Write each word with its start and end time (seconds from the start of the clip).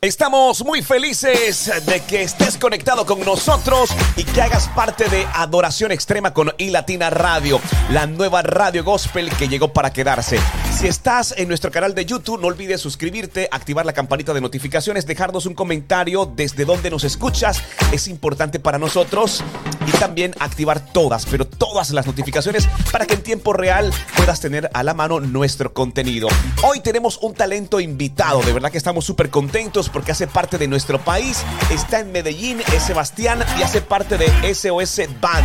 Estamos 0.00 0.64
muy 0.64 0.80
felices 0.80 1.72
de 1.84 1.98
que 1.98 2.22
estés 2.22 2.56
conectado 2.56 3.04
con 3.04 3.18
nosotros 3.24 3.90
y 4.14 4.22
que 4.22 4.40
hagas 4.40 4.68
parte 4.68 5.08
de 5.08 5.26
Adoración 5.34 5.90
Extrema 5.90 6.32
con 6.32 6.52
iLatina 6.56 7.10
Radio, 7.10 7.60
la 7.90 8.06
nueva 8.06 8.42
radio 8.42 8.84
gospel 8.84 9.28
que 9.36 9.48
llegó 9.48 9.72
para 9.72 9.92
quedarse. 9.92 10.38
Si 10.78 10.86
estás 10.86 11.34
en 11.36 11.48
nuestro 11.48 11.72
canal 11.72 11.92
de 11.92 12.04
YouTube, 12.04 12.40
no 12.40 12.46
olvides 12.46 12.80
suscribirte, 12.80 13.48
activar 13.50 13.84
la 13.84 13.92
campanita 13.92 14.32
de 14.32 14.40
notificaciones, 14.40 15.06
dejarnos 15.06 15.44
un 15.46 15.54
comentario 15.54 16.24
desde 16.24 16.64
donde 16.64 16.88
nos 16.88 17.02
escuchas. 17.02 17.60
Es 17.90 18.06
importante 18.06 18.60
para 18.60 18.78
nosotros 18.78 19.42
y 19.88 19.90
también 19.98 20.36
activar 20.38 20.92
todas, 20.92 21.26
pero 21.26 21.48
todas 21.48 21.90
las 21.90 22.06
notificaciones 22.06 22.68
para 22.92 23.06
que 23.06 23.14
en 23.14 23.24
tiempo 23.24 23.52
real 23.52 23.92
puedas 24.16 24.40
tener 24.40 24.70
a 24.72 24.84
la 24.84 24.94
mano 24.94 25.18
nuestro 25.18 25.74
contenido. 25.74 26.28
Hoy 26.62 26.78
tenemos 26.78 27.18
un 27.22 27.34
talento 27.34 27.80
invitado, 27.80 28.40
de 28.42 28.52
verdad 28.52 28.70
que 28.70 28.78
estamos 28.78 29.04
súper 29.04 29.30
contentos 29.30 29.88
porque 29.88 30.12
hace 30.12 30.28
parte 30.28 30.58
de 30.58 30.68
nuestro 30.68 31.00
país, 31.00 31.42
está 31.72 31.98
en 31.98 32.12
Medellín, 32.12 32.60
es 32.72 32.84
Sebastián 32.84 33.42
y 33.58 33.62
hace 33.64 33.80
parte 33.80 34.16
de 34.16 34.54
SOS 34.54 35.00
Van. 35.20 35.44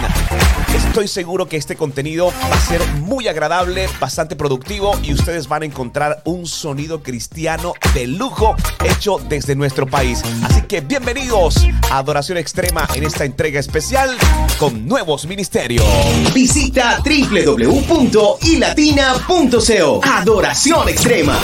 Estoy 0.76 1.08
seguro 1.08 1.48
que 1.48 1.58
este 1.58 1.76
contenido 1.76 2.32
va 2.52 2.56
a 2.56 2.60
ser 2.60 2.86
muy 3.00 3.28
agradable, 3.28 3.90
bastante 4.00 4.36
productivo 4.36 4.96
y 5.02 5.12
ustedes 5.24 5.48
van 5.48 5.64
a 5.64 5.66
encontrar 5.66 6.22
un 6.26 6.46
sonido 6.46 7.02
cristiano 7.02 7.72
de 7.94 8.08
lujo 8.08 8.58
hecho 8.84 9.22
desde 9.30 9.56
nuestro 9.56 9.88
país. 9.88 10.22
Así 10.44 10.64
que 10.64 10.82
bienvenidos 10.82 11.66
a 11.90 12.00
Adoración 12.00 12.38
Extrema 12.38 12.86
en 12.94 13.06
esta 13.06 13.24
entrega 13.24 13.58
especial 13.58 14.18
con 14.60 14.86
nuevos 14.86 15.26
ministerios. 15.26 15.86
Visita 16.34 17.02
www.ilatina.co. 17.06 20.02
Adoración 20.04 20.90
Extrema. 20.90 21.40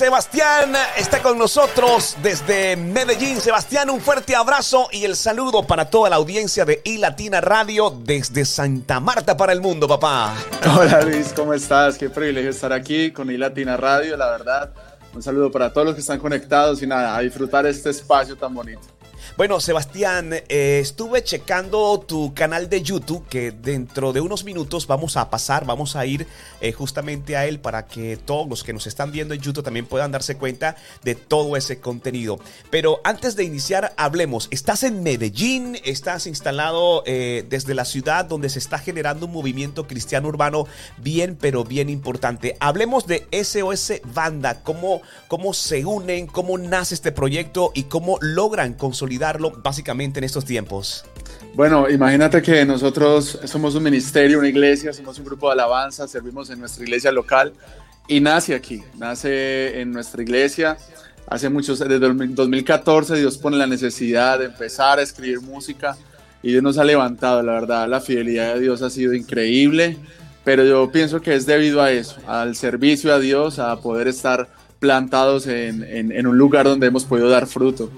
Sebastián 0.00 0.72
está 0.96 1.20
con 1.20 1.36
nosotros 1.36 2.16
desde 2.22 2.74
Medellín. 2.74 3.38
Sebastián, 3.38 3.90
un 3.90 4.00
fuerte 4.00 4.34
abrazo 4.34 4.88
y 4.90 5.04
el 5.04 5.14
saludo 5.14 5.66
para 5.66 5.90
toda 5.90 6.08
la 6.08 6.16
audiencia 6.16 6.64
de 6.64 6.80
iLatina 6.84 7.42
Radio 7.42 7.90
desde 7.90 8.46
Santa 8.46 8.98
Marta 8.98 9.36
para 9.36 9.52
el 9.52 9.60
mundo, 9.60 9.86
papá. 9.86 10.34
Hola 10.74 11.02
Luis, 11.02 11.34
¿cómo 11.36 11.52
estás? 11.52 11.98
Qué 11.98 12.08
privilegio 12.08 12.48
estar 12.48 12.72
aquí 12.72 13.10
con 13.10 13.30
iLatina 13.30 13.76
Radio, 13.76 14.16
la 14.16 14.30
verdad. 14.30 14.70
Un 15.12 15.22
saludo 15.22 15.50
para 15.52 15.70
todos 15.70 15.88
los 15.88 15.94
que 15.94 16.00
están 16.00 16.18
conectados 16.18 16.80
y 16.80 16.86
nada, 16.86 17.14
a 17.14 17.20
disfrutar 17.20 17.66
este 17.66 17.90
espacio 17.90 18.38
tan 18.38 18.54
bonito. 18.54 18.80
Bueno, 19.40 19.58
Sebastián, 19.58 20.34
eh, 20.34 20.80
estuve 20.82 21.24
checando 21.24 21.98
tu 22.06 22.34
canal 22.34 22.68
de 22.68 22.82
YouTube 22.82 23.26
que 23.26 23.52
dentro 23.52 24.12
de 24.12 24.20
unos 24.20 24.44
minutos 24.44 24.86
vamos 24.86 25.16
a 25.16 25.30
pasar, 25.30 25.64
vamos 25.64 25.96
a 25.96 26.04
ir 26.04 26.26
eh, 26.60 26.72
justamente 26.72 27.38
a 27.38 27.46
él 27.46 27.58
para 27.58 27.86
que 27.86 28.18
todos 28.18 28.46
los 28.46 28.62
que 28.62 28.74
nos 28.74 28.86
están 28.86 29.12
viendo 29.12 29.32
en 29.32 29.40
YouTube 29.40 29.64
también 29.64 29.86
puedan 29.86 30.12
darse 30.12 30.36
cuenta 30.36 30.76
de 31.04 31.14
todo 31.14 31.56
ese 31.56 31.80
contenido. 31.80 32.38
Pero 32.68 33.00
antes 33.02 33.34
de 33.34 33.44
iniciar, 33.44 33.94
hablemos. 33.96 34.46
Estás 34.50 34.82
en 34.82 35.02
Medellín, 35.02 35.78
estás 35.86 36.26
instalado 36.26 37.02
eh, 37.06 37.46
desde 37.48 37.72
la 37.72 37.86
ciudad 37.86 38.26
donde 38.26 38.50
se 38.50 38.58
está 38.58 38.78
generando 38.78 39.24
un 39.24 39.32
movimiento 39.32 39.86
cristiano 39.86 40.28
urbano 40.28 40.66
bien, 40.98 41.34
pero 41.40 41.64
bien 41.64 41.88
importante. 41.88 42.58
Hablemos 42.60 43.06
de 43.06 43.26
SOS 43.32 44.02
Banda, 44.12 44.62
cómo, 44.62 45.00
cómo 45.28 45.54
se 45.54 45.86
unen, 45.86 46.26
cómo 46.26 46.58
nace 46.58 46.94
este 46.94 47.10
proyecto 47.10 47.72
y 47.74 47.84
cómo 47.84 48.18
logran 48.20 48.74
consolidar 48.74 49.29
básicamente 49.38 50.18
en 50.18 50.24
estos 50.24 50.44
tiempos? 50.44 51.04
Bueno, 51.54 51.90
imagínate 51.90 52.40
que 52.42 52.64
nosotros 52.64 53.38
somos 53.44 53.74
un 53.74 53.82
ministerio, 53.82 54.38
una 54.38 54.48
iglesia, 54.48 54.92
somos 54.92 55.18
un 55.18 55.24
grupo 55.24 55.48
de 55.48 55.54
alabanza, 55.54 56.06
servimos 56.06 56.48
en 56.50 56.60
nuestra 56.60 56.84
iglesia 56.84 57.10
local 57.10 57.52
y 58.06 58.20
nace 58.20 58.54
aquí, 58.54 58.82
nace 58.96 59.80
en 59.80 59.92
nuestra 59.92 60.22
iglesia. 60.22 60.76
Hace 61.26 61.48
muchos, 61.48 61.78
desde 61.78 61.98
2014 61.98 63.16
Dios 63.16 63.36
pone 63.38 63.56
la 63.56 63.66
necesidad 63.66 64.38
de 64.38 64.46
empezar 64.46 64.98
a 64.98 65.02
escribir 65.02 65.40
música 65.40 65.96
y 66.42 66.52
Dios 66.52 66.62
nos 66.62 66.78
ha 66.78 66.84
levantado, 66.84 67.42
la 67.42 67.52
verdad, 67.52 67.88
la 67.88 68.00
fidelidad 68.00 68.54
de 68.54 68.60
Dios 68.60 68.82
ha 68.82 68.90
sido 68.90 69.12
increíble, 69.12 69.96
pero 70.44 70.64
yo 70.64 70.90
pienso 70.90 71.20
que 71.20 71.34
es 71.34 71.46
debido 71.46 71.82
a 71.82 71.92
eso, 71.92 72.16
al 72.26 72.56
servicio 72.56 73.12
a 73.12 73.18
Dios, 73.18 73.58
a 73.58 73.76
poder 73.80 74.08
estar 74.08 74.48
plantados 74.78 75.46
en, 75.46 75.84
en 75.84 76.26
un 76.26 76.38
lugar 76.38 76.64
donde 76.64 76.86
hemos 76.86 77.04
podido 77.04 77.28
dar 77.28 77.46
fruto. 77.46 77.90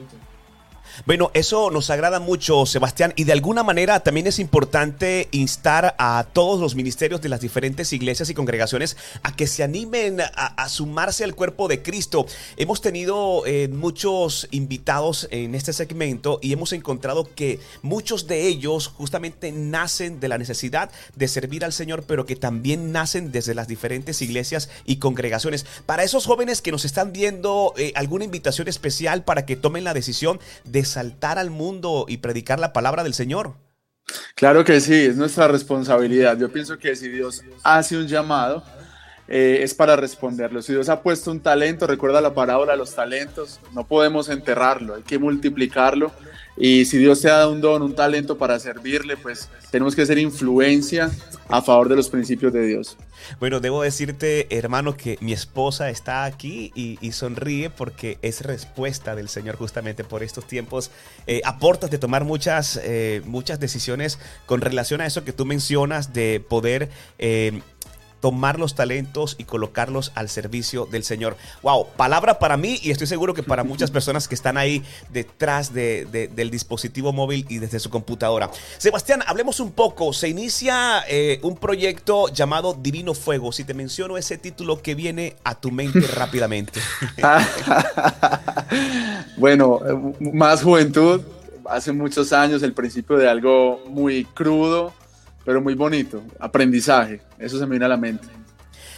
Bueno, 1.06 1.30
eso 1.34 1.70
nos 1.70 1.90
agrada 1.90 2.20
mucho, 2.20 2.66
Sebastián, 2.66 3.14
y 3.16 3.24
de 3.24 3.32
alguna 3.32 3.62
manera 3.62 4.00
también 4.00 4.26
es 4.26 4.38
importante 4.38 5.28
instar 5.30 5.94
a 5.98 6.26
todos 6.32 6.60
los 6.60 6.74
ministerios 6.74 7.22
de 7.22 7.28
las 7.28 7.40
diferentes 7.40 7.92
iglesias 7.92 8.28
y 8.28 8.34
congregaciones 8.34 8.96
a 9.22 9.34
que 9.34 9.46
se 9.46 9.62
animen 9.62 10.20
a, 10.20 10.68
sumarse 10.68 11.24
al 11.24 11.34
cuerpo 11.34 11.66
de 11.66 11.82
Cristo. 11.82 12.26
Hemos 12.56 12.80
tenido 12.80 13.44
eh, 13.46 13.68
muchos 13.68 14.48
invitados 14.50 15.28
en 15.30 15.54
este 15.54 15.72
segmento 15.72 16.38
y 16.42 16.52
hemos 16.52 16.72
encontrado 16.72 17.28
que 17.34 17.58
muchos 17.82 18.26
de 18.26 18.46
ellos 18.46 18.88
justamente 18.88 19.50
nacen 19.50 20.20
de 20.20 20.28
la 20.28 20.38
necesidad 20.38 20.90
de 21.16 21.28
servir 21.28 21.64
al 21.64 21.72
Señor, 21.72 22.04
pero 22.06 22.26
que 22.26 22.36
también 22.36 22.92
nacen 22.92 23.32
desde 23.32 23.54
las 23.54 23.66
diferentes 23.66 24.20
iglesias 24.22 24.68
y 24.84 24.96
congregaciones. 24.96 25.66
Para 25.86 26.04
esos 26.04 26.26
jóvenes 26.26 26.62
que 26.62 26.72
nos 26.72 26.84
están 26.84 27.12
viendo, 27.12 27.72
eh, 27.76 27.92
alguna 27.94 28.24
invitación 28.24 28.68
especial 28.68 29.24
para 29.24 29.46
que 29.46 29.56
tomen 29.56 29.84
la 29.84 29.94
decisión 29.94 30.38
de 30.64 30.81
saltar 30.84 31.38
al 31.38 31.50
mundo 31.50 32.06
y 32.08 32.18
predicar 32.18 32.58
la 32.58 32.72
palabra 32.72 33.02
del 33.02 33.14
Señor. 33.14 33.54
Claro 34.34 34.64
que 34.64 34.80
sí, 34.80 34.94
es 34.94 35.16
nuestra 35.16 35.48
responsabilidad. 35.48 36.36
Yo 36.38 36.50
pienso 36.52 36.78
que 36.78 36.96
si 36.96 37.08
Dios 37.08 37.42
hace 37.62 37.96
un 37.96 38.06
llamado, 38.06 38.62
eh, 39.34 39.62
es 39.62 39.72
para 39.72 39.96
responderlo. 39.96 40.60
Si 40.60 40.74
Dios 40.74 40.90
ha 40.90 41.00
puesto 41.00 41.30
un 41.30 41.40
talento, 41.40 41.86
recuerda 41.86 42.20
la 42.20 42.34
parábola 42.34 42.76
los 42.76 42.94
talentos, 42.94 43.60
no 43.72 43.86
podemos 43.86 44.28
enterrarlo, 44.28 44.94
hay 44.96 45.02
que 45.04 45.18
multiplicarlo. 45.18 46.12
Y 46.54 46.84
si 46.84 46.98
Dios 46.98 47.22
te 47.22 47.30
ha 47.30 47.38
dado 47.38 47.52
un 47.52 47.62
don, 47.62 47.80
un 47.80 47.94
talento 47.94 48.36
para 48.36 48.58
servirle, 48.58 49.16
pues 49.16 49.48
tenemos 49.70 49.96
que 49.96 50.04
ser 50.04 50.18
influencia 50.18 51.10
a 51.48 51.62
favor 51.62 51.88
de 51.88 51.96
los 51.96 52.10
principios 52.10 52.52
de 52.52 52.66
Dios. 52.66 52.98
Bueno, 53.40 53.60
debo 53.60 53.82
decirte, 53.82 54.54
hermano, 54.54 54.96
que 54.96 55.16
mi 55.22 55.32
esposa 55.32 55.88
está 55.88 56.24
aquí 56.24 56.70
y, 56.74 57.12
sonríe 57.12 57.70
porque 57.70 58.18
es 58.20 58.42
respuesta 58.42 59.14
del 59.14 59.30
Señor 59.30 59.56
justamente 59.56 60.04
por 60.04 60.22
estos 60.22 60.46
tiempos. 60.46 60.90
Eh, 61.26 61.40
aportas 61.44 61.90
de 61.90 61.96
tomar 61.96 62.24
muchas, 62.24 62.78
eh, 62.82 63.22
muchas 63.24 63.60
decisiones 63.60 64.18
con 64.44 64.60
relación 64.60 65.00
a 65.00 65.06
eso 65.06 65.24
que 65.24 65.32
tú 65.32 65.46
mencionas 65.46 66.12
de 66.12 66.44
poder 66.46 66.90
eh, 67.18 67.62
tomar 68.22 68.60
los 68.60 68.76
talentos 68.76 69.34
y 69.36 69.44
colocarlos 69.44 70.12
al 70.14 70.28
servicio 70.28 70.86
del 70.86 71.02
Señor. 71.02 71.36
Wow, 71.62 71.88
palabra 71.96 72.38
para 72.38 72.56
mí 72.56 72.78
y 72.80 72.92
estoy 72.92 73.08
seguro 73.08 73.34
que 73.34 73.42
para 73.42 73.64
muchas 73.64 73.90
personas 73.90 74.28
que 74.28 74.36
están 74.36 74.56
ahí 74.56 74.84
detrás 75.10 75.74
del 75.74 76.50
dispositivo 76.50 77.12
móvil 77.12 77.44
y 77.48 77.58
desde 77.58 77.80
su 77.80 77.90
computadora. 77.90 78.48
Sebastián, 78.78 79.24
hablemos 79.26 79.58
un 79.58 79.72
poco. 79.72 80.12
Se 80.12 80.28
inicia 80.28 81.02
eh, 81.08 81.40
un 81.42 81.56
proyecto 81.56 82.28
llamado 82.28 82.78
Divino 82.80 83.12
Fuego. 83.12 83.50
Si 83.50 83.64
te 83.64 83.74
menciono 83.74 84.16
ese 84.16 84.38
título 84.38 84.80
que 84.80 84.94
viene 84.94 85.34
a 85.42 85.56
tu 85.56 85.72
mente 85.72 86.00
rápidamente. 86.14 86.80
bueno, 89.36 89.80
más 90.20 90.62
juventud. 90.62 91.22
Hace 91.68 91.90
muchos 91.90 92.32
años 92.32 92.62
el 92.62 92.72
principio 92.72 93.16
de 93.16 93.28
algo 93.28 93.80
muy 93.88 94.26
crudo, 94.26 94.92
pero 95.44 95.60
muy 95.60 95.74
bonito. 95.74 96.22
Aprendizaje, 96.38 97.20
eso 97.38 97.58
se 97.58 97.64
me 97.64 97.70
viene 97.70 97.84
a 97.86 97.88
la 97.88 97.96
mente. 97.96 98.26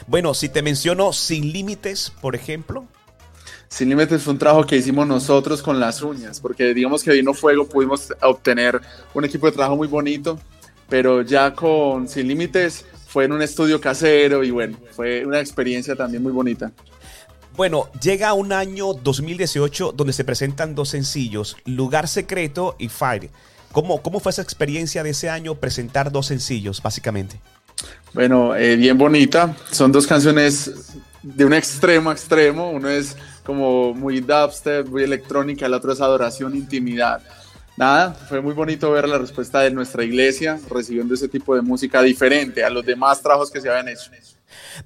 Bueno, 0.06 0.34
si 0.34 0.48
te 0.48 0.62
menciono 0.62 1.12
Sin 1.12 1.52
Límites, 1.52 2.12
por 2.20 2.34
ejemplo. 2.34 2.86
Sin 3.68 3.88
Límites 3.88 4.22
fue 4.22 4.34
un 4.34 4.38
trabajo 4.38 4.66
que 4.66 4.76
hicimos 4.76 5.06
nosotros 5.06 5.62
con 5.62 5.80
las 5.80 6.02
uñas, 6.02 6.40
porque 6.40 6.74
digamos 6.74 7.02
que 7.02 7.12
vino 7.12 7.34
fuego, 7.34 7.68
pudimos 7.68 8.12
obtener 8.22 8.80
un 9.14 9.24
equipo 9.24 9.46
de 9.46 9.52
trabajo 9.52 9.76
muy 9.76 9.88
bonito, 9.88 10.38
pero 10.88 11.22
ya 11.22 11.54
con 11.54 12.06
Sin 12.08 12.28
Límites 12.28 12.84
fue 13.06 13.24
en 13.24 13.32
un 13.32 13.42
estudio 13.42 13.80
casero 13.80 14.44
y 14.44 14.50
bueno, 14.50 14.76
fue 14.92 15.24
una 15.24 15.40
experiencia 15.40 15.96
también 15.96 16.22
muy 16.22 16.32
bonita. 16.32 16.72
Bueno, 17.56 17.88
llega 18.02 18.32
un 18.32 18.52
año 18.52 18.94
2018 18.94 19.92
donde 19.92 20.12
se 20.12 20.24
presentan 20.24 20.74
dos 20.74 20.88
sencillos, 20.88 21.56
Lugar 21.64 22.08
Secreto 22.08 22.74
y 22.78 22.88
Fire. 22.88 23.30
¿Cómo, 23.74 24.00
¿Cómo 24.00 24.20
fue 24.20 24.30
esa 24.30 24.40
experiencia 24.40 25.02
de 25.02 25.10
ese 25.10 25.28
año 25.28 25.56
presentar 25.56 26.12
dos 26.12 26.26
sencillos, 26.26 26.80
básicamente? 26.80 27.40
Bueno, 28.12 28.54
eh, 28.54 28.76
bien 28.76 28.96
bonita. 28.96 29.56
Son 29.72 29.90
dos 29.90 30.06
canciones 30.06 30.92
de 31.24 31.44
un 31.44 31.52
extremo 31.52 32.10
a 32.10 32.12
extremo. 32.12 32.70
Uno 32.70 32.88
es 32.88 33.16
como 33.44 33.92
muy 33.92 34.20
dubstep, 34.20 34.86
muy 34.86 35.02
electrónica, 35.02 35.66
el 35.66 35.74
otro 35.74 35.92
es 35.92 36.00
adoración, 36.00 36.54
intimidad. 36.54 37.20
Nada, 37.76 38.14
fue 38.14 38.40
muy 38.40 38.54
bonito 38.54 38.92
ver 38.92 39.08
la 39.08 39.18
respuesta 39.18 39.58
de 39.62 39.72
nuestra 39.72 40.04
iglesia 40.04 40.60
recibiendo 40.70 41.14
ese 41.14 41.26
tipo 41.26 41.56
de 41.56 41.62
música 41.62 42.00
diferente 42.00 42.62
a 42.62 42.70
los 42.70 42.86
demás 42.86 43.20
trabajos 43.20 43.50
que 43.50 43.60
se 43.60 43.68
habían 43.68 43.88
hecho. 43.88 44.08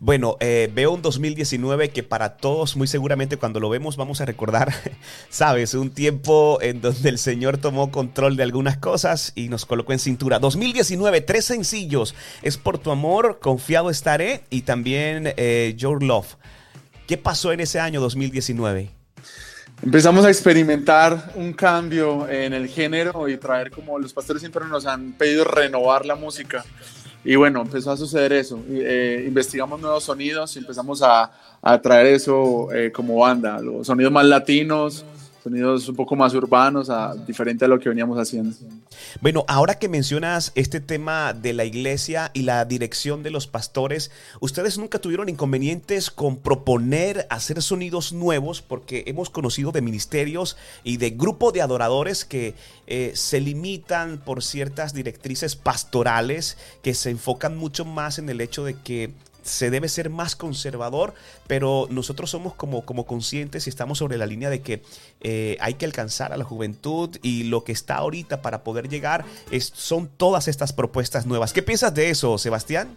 Bueno, 0.00 0.36
eh, 0.40 0.70
veo 0.74 0.92
un 0.92 1.02
2019 1.02 1.90
que 1.90 2.02
para 2.02 2.36
todos 2.36 2.76
muy 2.76 2.86
seguramente 2.86 3.36
cuando 3.36 3.60
lo 3.60 3.68
vemos 3.68 3.96
vamos 3.96 4.20
a 4.20 4.24
recordar, 4.24 4.72
sabes, 5.30 5.74
un 5.74 5.90
tiempo 5.90 6.58
en 6.60 6.80
donde 6.80 7.08
el 7.08 7.18
Señor 7.18 7.58
tomó 7.58 7.90
control 7.90 8.36
de 8.36 8.42
algunas 8.42 8.78
cosas 8.78 9.32
y 9.34 9.48
nos 9.48 9.66
colocó 9.66 9.92
en 9.92 9.98
cintura. 9.98 10.38
2019, 10.38 11.20
tres 11.22 11.44
sencillos. 11.44 12.14
Es 12.42 12.56
por 12.56 12.78
tu 12.78 12.90
amor, 12.90 13.38
confiado 13.40 13.90
estaré 13.90 14.42
y 14.50 14.62
también 14.62 15.32
eh, 15.36 15.74
Your 15.76 16.02
Love. 16.02 16.36
¿Qué 17.06 17.16
pasó 17.16 17.52
en 17.52 17.60
ese 17.60 17.80
año 17.80 18.00
2019? 18.00 18.90
Empezamos 19.82 20.24
a 20.24 20.28
experimentar 20.28 21.32
un 21.36 21.52
cambio 21.52 22.28
en 22.28 22.52
el 22.52 22.68
género 22.68 23.28
y 23.28 23.36
traer 23.36 23.70
como 23.70 23.98
los 23.98 24.12
pastores 24.12 24.42
siempre 24.42 24.66
nos 24.66 24.86
han 24.86 25.12
pedido 25.12 25.44
renovar 25.44 26.04
la 26.04 26.16
música. 26.16 26.64
Y 27.24 27.36
bueno, 27.36 27.62
empezó 27.62 27.90
a 27.90 27.96
suceder 27.96 28.32
eso. 28.32 28.60
Eh, 28.70 29.24
investigamos 29.26 29.80
nuevos 29.80 30.04
sonidos 30.04 30.54
y 30.56 30.60
empezamos 30.60 31.02
a, 31.02 31.30
a 31.60 31.82
traer 31.82 32.06
eso 32.06 32.72
eh, 32.72 32.92
como 32.92 33.16
banda, 33.16 33.60
los 33.60 33.86
sonidos 33.86 34.12
más 34.12 34.24
latinos, 34.24 35.04
sonidos 35.48 35.88
un 35.88 35.96
poco 35.96 36.14
más 36.14 36.34
urbanos, 36.34 36.90
a, 36.90 37.14
diferente 37.14 37.64
a 37.64 37.68
lo 37.68 37.78
que 37.80 37.88
veníamos 37.88 38.18
haciendo. 38.18 38.54
Bueno, 39.20 39.44
ahora 39.48 39.78
que 39.78 39.88
mencionas 39.88 40.52
este 40.54 40.80
tema 40.80 41.32
de 41.32 41.52
la 41.52 41.64
iglesia 41.64 42.30
y 42.34 42.42
la 42.42 42.64
dirección 42.64 43.22
de 43.22 43.30
los 43.30 43.46
pastores, 43.46 44.10
¿ustedes 44.40 44.78
nunca 44.78 44.98
tuvieron 44.98 45.28
inconvenientes 45.28 46.10
con 46.10 46.36
proponer 46.36 47.26
hacer 47.30 47.62
sonidos 47.62 48.12
nuevos? 48.12 48.60
Porque 48.60 49.04
hemos 49.06 49.30
conocido 49.30 49.72
de 49.72 49.80
ministerios 49.80 50.56
y 50.84 50.98
de 50.98 51.10
grupos 51.10 51.52
de 51.52 51.62
adoradores 51.62 52.24
que 52.24 52.54
eh, 52.86 53.12
se 53.14 53.40
limitan 53.40 54.18
por 54.18 54.42
ciertas 54.42 54.92
directrices 54.92 55.56
pastorales 55.56 56.58
que 56.82 56.94
se 56.94 57.10
enfocan 57.10 57.56
mucho 57.56 57.84
más 57.84 58.18
en 58.18 58.28
el 58.28 58.40
hecho 58.40 58.64
de 58.64 58.74
que 58.74 59.12
se 59.48 59.70
debe 59.70 59.88
ser 59.88 60.10
más 60.10 60.36
conservador, 60.36 61.14
pero 61.46 61.86
nosotros 61.90 62.30
somos 62.30 62.54
como, 62.54 62.84
como 62.84 63.06
conscientes 63.06 63.66
y 63.66 63.70
estamos 63.70 63.98
sobre 63.98 64.18
la 64.18 64.26
línea 64.26 64.50
de 64.50 64.60
que 64.60 64.82
eh, 65.20 65.56
hay 65.60 65.74
que 65.74 65.86
alcanzar 65.86 66.32
a 66.32 66.36
la 66.36 66.44
juventud 66.44 67.16
y 67.22 67.44
lo 67.44 67.64
que 67.64 67.72
está 67.72 67.96
ahorita 67.96 68.42
para 68.42 68.62
poder 68.62 68.88
llegar 68.88 69.24
es, 69.50 69.72
son 69.74 70.08
todas 70.08 70.48
estas 70.48 70.72
propuestas 70.72 71.26
nuevas. 71.26 71.52
¿Qué 71.52 71.62
piensas 71.62 71.94
de 71.94 72.10
eso, 72.10 72.38
Sebastián? 72.38 72.88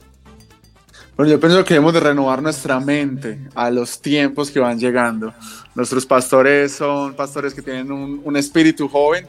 Bueno, 1.18 1.32
yo 1.32 1.40
pienso 1.40 1.64
que 1.64 1.74
debemos 1.74 1.94
de 1.94 2.00
renovar 2.00 2.42
nuestra 2.42 2.80
mente 2.80 3.40
a 3.54 3.70
los 3.70 4.02
tiempos 4.02 4.50
que 4.50 4.60
van 4.60 4.80
llegando. 4.80 5.34
Nuestros 5.76 6.06
pastores 6.06 6.72
son 6.72 7.14
pastores 7.14 7.54
que 7.54 7.62
tienen 7.62 7.92
un, 7.92 8.22
un 8.24 8.38
espíritu 8.38 8.88
joven, 8.88 9.28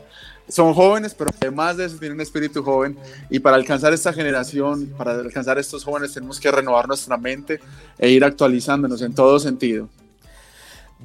son 0.53 0.75
jóvenes, 0.75 1.15
pero 1.15 1.31
además 1.41 1.77
de 1.77 1.87
eso 1.87 1.97
tienen 1.97 2.17
un 2.17 2.21
espíritu 2.21 2.63
joven 2.63 2.97
y 3.31 3.39
para 3.41 3.57
alcanzar 3.57 3.93
esta 3.93 4.13
generación, 4.13 4.93
para 4.99 5.13
alcanzar 5.13 5.59
estos 5.59 5.83
jóvenes 5.83 6.13
tenemos 6.13 6.39
que 6.39 6.51
renovar 6.51 6.87
nuestra 6.87 7.17
mente 7.17 7.61
e 7.99 8.11
ir 8.11 8.23
actualizándonos 8.23 9.01
en 9.03 9.15
todo 9.15 9.41
sentido. 9.41 9.89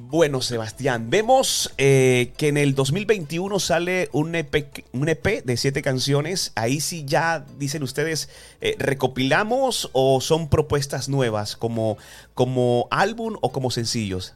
Bueno, 0.00 0.42
Sebastián, 0.42 1.10
vemos 1.10 1.72
eh, 1.76 2.32
que 2.36 2.48
en 2.48 2.56
el 2.56 2.76
2021 2.76 3.58
sale 3.58 4.08
un 4.12 4.32
EP, 4.34 4.84
un 4.92 5.08
EP 5.08 5.44
de 5.44 5.56
siete 5.56 5.82
canciones. 5.82 6.52
Ahí 6.54 6.80
sí 6.80 7.04
ya 7.04 7.44
dicen 7.58 7.82
ustedes, 7.82 8.28
eh, 8.60 8.76
¿recopilamos 8.78 9.90
o 9.92 10.20
son 10.20 10.48
propuestas 10.48 11.08
nuevas 11.08 11.56
como, 11.56 11.98
como 12.34 12.86
álbum 12.92 13.38
o 13.40 13.50
como 13.50 13.72
sencillos? 13.72 14.34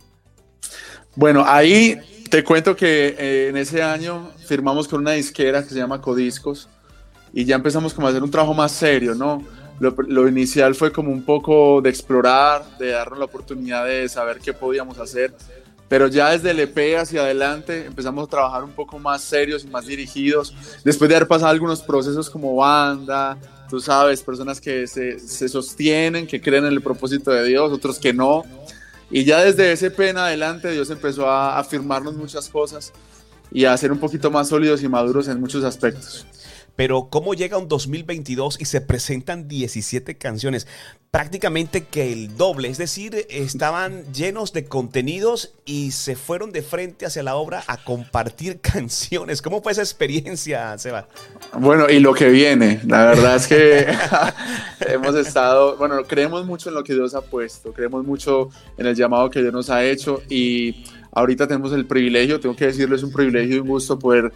Bueno, 1.15 1.45
ahí 1.47 2.01
te 2.33 2.43
cuento 2.43 2.75
que 2.75 3.15
eh, 3.19 3.49
en 3.51 3.59
ese 3.59 3.83
año 3.83 4.31
firmamos 4.47 4.89
con 4.89 5.01
una 5.01 5.11
disquera 5.11 5.63
que 5.63 5.69
se 5.69 5.75
llama 5.75 6.01
Codiscos 6.01 6.67
y 7.31 7.45
ya 7.45 7.57
empezamos 7.57 7.93
como 7.93 8.07
a 8.07 8.11
hacer 8.11 8.23
un 8.23 8.31
trabajo 8.31 8.55
más 8.55 8.73
serio, 8.73 9.15
¿no? 9.15 9.45
Lo, 9.79 10.27
inicial 10.27 10.75
fue 10.75 10.91
como 10.91 11.11
un 11.11 11.25
poco 11.25 11.83
de 11.83 11.91
explorar, 11.91 12.65
de 12.79 12.93
darnos 12.93 13.19
la 13.19 13.27
oportunidad 13.27 13.85
de 13.85 14.09
saber 14.09 14.39
qué 14.39 14.55
podíamos 14.55 14.99
hacer, 14.99 15.35
pero 15.91 16.07
ya 16.07 16.31
desde 16.31 16.53
el 16.53 16.61
EP 16.61 16.97
hacia 16.99 17.21
adelante 17.21 17.85
empezamos 17.85 18.25
a 18.25 18.31
trabajar 18.31 18.65
un 18.65 18.73
poco 18.73 18.99
más 18.99 19.21
serios 19.21 19.65
y 19.65 19.67
más 19.67 19.85
dirigidos, 19.85 20.55
después 20.85 21.11
de 21.11 21.17
haber 21.17 21.29
pasado 21.29 21.51
algunos 21.51 21.83
procesos 21.83 22.31
como 22.31 22.57
banda, 22.57 23.37
tú 23.69 23.79
sabes, 23.79 24.23
personas 24.23 24.59
que 24.59 24.87
se, 24.87 25.19
se 25.19 25.51
sostienen, 25.51 26.27
que 26.27 26.41
creen 26.41 26.65
en 26.65 26.73
el 26.73 26.81
propósito 26.81 27.31
de 27.31 27.45
Dios, 27.45 27.71
otros 27.73 27.99
que 27.99 28.15
no, 28.15 28.43
y 29.13 29.25
ya 29.25 29.45
desde 29.45 29.71
ese 29.71 29.91
pena 29.91 30.27
adelante 30.27 30.71
Dios 30.73 30.91
empezó 30.91 31.29
a 31.29 31.59
afirmarnos 31.59 32.17
muchas 32.17 32.49
cosas 32.49 32.93
y 33.53 33.67
a 33.67 33.77
ser 33.77 33.93
un 33.93 33.99
poquito 33.99 34.31
más 34.31 34.49
sólidos 34.49 34.83
y 34.83 34.89
maduros 34.89 35.29
en 35.29 35.39
muchos 35.39 35.63
aspectos. 35.63 36.27
Pero 36.83 37.07
¿cómo 37.11 37.35
llega 37.35 37.59
un 37.59 37.69
2022 37.69 38.61
y 38.61 38.65
se 38.65 38.81
presentan 38.81 39.47
17 39.47 40.19
canciones? 40.19 40.67
Prácticamente 41.13 41.85
que 41.85 42.13
el 42.13 42.37
doble, 42.37 42.71
es 42.71 42.77
decir, 42.77 43.25
estaban 43.31 44.13
llenos 44.13 44.53
de 44.53 44.65
contenidos 44.65 45.55
y 45.65 45.93
se 45.93 46.17
fueron 46.17 46.51
de 46.51 46.63
frente 46.63 47.07
hacia 47.07 47.23
la 47.23 47.37
obra 47.37 47.63
a 47.69 47.85
compartir 47.85 48.59
canciones. 48.63 49.43
¿Cómo 49.43 49.63
fue 49.63 49.71
esa 49.71 49.83
experiencia, 49.83 50.77
Seba? 50.77 51.07
Bueno, 51.57 51.89
y 51.89 52.01
lo 52.01 52.15
que 52.15 52.31
viene, 52.31 52.81
la 52.85 53.05
verdad 53.05 53.37
es 53.37 53.47
que 53.47 53.87
hemos 54.93 55.15
estado, 55.15 55.77
bueno, 55.77 56.03
creemos 56.03 56.45
mucho 56.47 56.69
en 56.69 56.75
lo 56.75 56.83
que 56.83 56.95
Dios 56.95 57.15
ha 57.15 57.21
puesto, 57.21 57.73
creemos 57.73 58.05
mucho 58.05 58.49
en 58.77 58.87
el 58.87 58.97
llamado 58.97 59.31
que 59.31 59.41
Dios 59.41 59.53
nos 59.53 59.71
ha 59.71 59.85
hecho 59.85 60.21
y 60.29 60.83
ahorita 61.13 61.47
tenemos 61.47 61.73
el 61.75 61.87
privilegio, 61.87 62.41
tengo 62.41 62.57
que 62.57 62.67
decirles, 62.67 63.03
es 63.03 63.05
un 63.05 63.13
privilegio 63.13 63.55
y 63.55 63.61
un 63.61 63.69
gusto 63.69 64.01
poder 64.01 64.33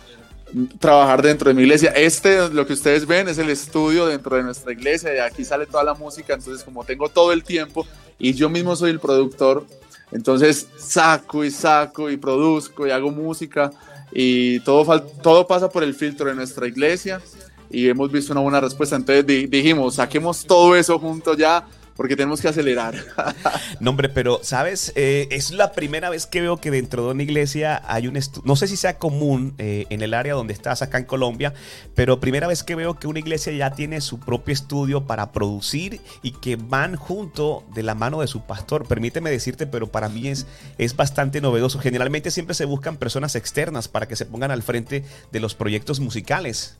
trabajar 0.78 1.22
dentro 1.22 1.48
de 1.48 1.54
mi 1.54 1.62
iglesia. 1.62 1.90
Este, 1.90 2.48
lo 2.50 2.66
que 2.66 2.72
ustedes 2.72 3.06
ven, 3.06 3.28
es 3.28 3.38
el 3.38 3.50
estudio 3.50 4.06
dentro 4.06 4.36
de 4.36 4.42
nuestra 4.42 4.72
iglesia 4.72 5.14
y 5.14 5.18
aquí 5.18 5.44
sale 5.44 5.66
toda 5.66 5.84
la 5.84 5.94
música, 5.94 6.34
entonces 6.34 6.64
como 6.64 6.84
tengo 6.84 7.08
todo 7.08 7.32
el 7.32 7.42
tiempo 7.42 7.86
y 8.18 8.32
yo 8.32 8.48
mismo 8.48 8.76
soy 8.76 8.90
el 8.90 9.00
productor, 9.00 9.66
entonces 10.12 10.68
saco 10.76 11.44
y 11.44 11.50
saco 11.50 12.10
y 12.10 12.16
produzco 12.16 12.86
y 12.86 12.90
hago 12.90 13.10
música 13.10 13.70
y 14.12 14.60
todo, 14.60 15.02
todo 15.02 15.46
pasa 15.46 15.68
por 15.68 15.82
el 15.82 15.94
filtro 15.94 16.28
de 16.28 16.34
nuestra 16.34 16.66
iglesia 16.66 17.20
y 17.68 17.88
hemos 17.88 18.10
visto 18.10 18.32
una 18.32 18.40
buena 18.40 18.60
respuesta, 18.60 18.96
entonces 18.96 19.26
dijimos, 19.26 19.96
saquemos 19.96 20.44
todo 20.46 20.76
eso 20.76 20.98
junto 20.98 21.34
ya 21.34 21.66
porque 21.96 22.14
tenemos 22.14 22.40
que 22.40 22.48
acelerar. 22.48 22.94
no, 23.80 23.90
hombre, 23.90 24.08
pero, 24.08 24.40
¿sabes? 24.42 24.92
Eh, 24.94 25.28
es 25.30 25.50
la 25.50 25.72
primera 25.72 26.10
vez 26.10 26.26
que 26.26 26.40
veo 26.40 26.58
que 26.58 26.70
dentro 26.70 27.06
de 27.06 27.12
una 27.12 27.22
iglesia 27.22 27.82
hay 27.86 28.06
un 28.06 28.16
estudio, 28.16 28.46
no 28.46 28.56
sé 28.56 28.68
si 28.68 28.76
sea 28.76 28.98
común 28.98 29.54
eh, 29.58 29.86
en 29.90 30.02
el 30.02 30.14
área 30.14 30.34
donde 30.34 30.52
estás 30.52 30.82
acá 30.82 30.98
en 30.98 31.04
Colombia, 31.04 31.54
pero 31.94 32.20
primera 32.20 32.46
vez 32.46 32.62
que 32.62 32.74
veo 32.74 32.98
que 32.98 33.06
una 33.06 33.18
iglesia 33.18 33.52
ya 33.52 33.70
tiene 33.72 34.00
su 34.00 34.20
propio 34.20 34.52
estudio 34.52 35.06
para 35.06 35.32
producir 35.32 36.00
y 36.22 36.32
que 36.32 36.56
van 36.56 36.96
junto 36.96 37.64
de 37.74 37.82
la 37.82 37.94
mano 37.94 38.20
de 38.20 38.26
su 38.26 38.42
pastor. 38.42 38.86
Permíteme 38.86 39.30
decirte, 39.30 39.66
pero 39.66 39.86
para 39.86 40.08
mí 40.08 40.28
es, 40.28 40.46
es 40.78 40.94
bastante 40.96 41.40
novedoso. 41.40 41.78
Generalmente 41.78 42.30
siempre 42.30 42.54
se 42.54 42.66
buscan 42.66 42.98
personas 42.98 43.34
externas 43.34 43.88
para 43.88 44.06
que 44.06 44.16
se 44.16 44.26
pongan 44.26 44.50
al 44.50 44.62
frente 44.62 45.04
de 45.32 45.40
los 45.40 45.54
proyectos 45.54 46.00
musicales. 46.00 46.76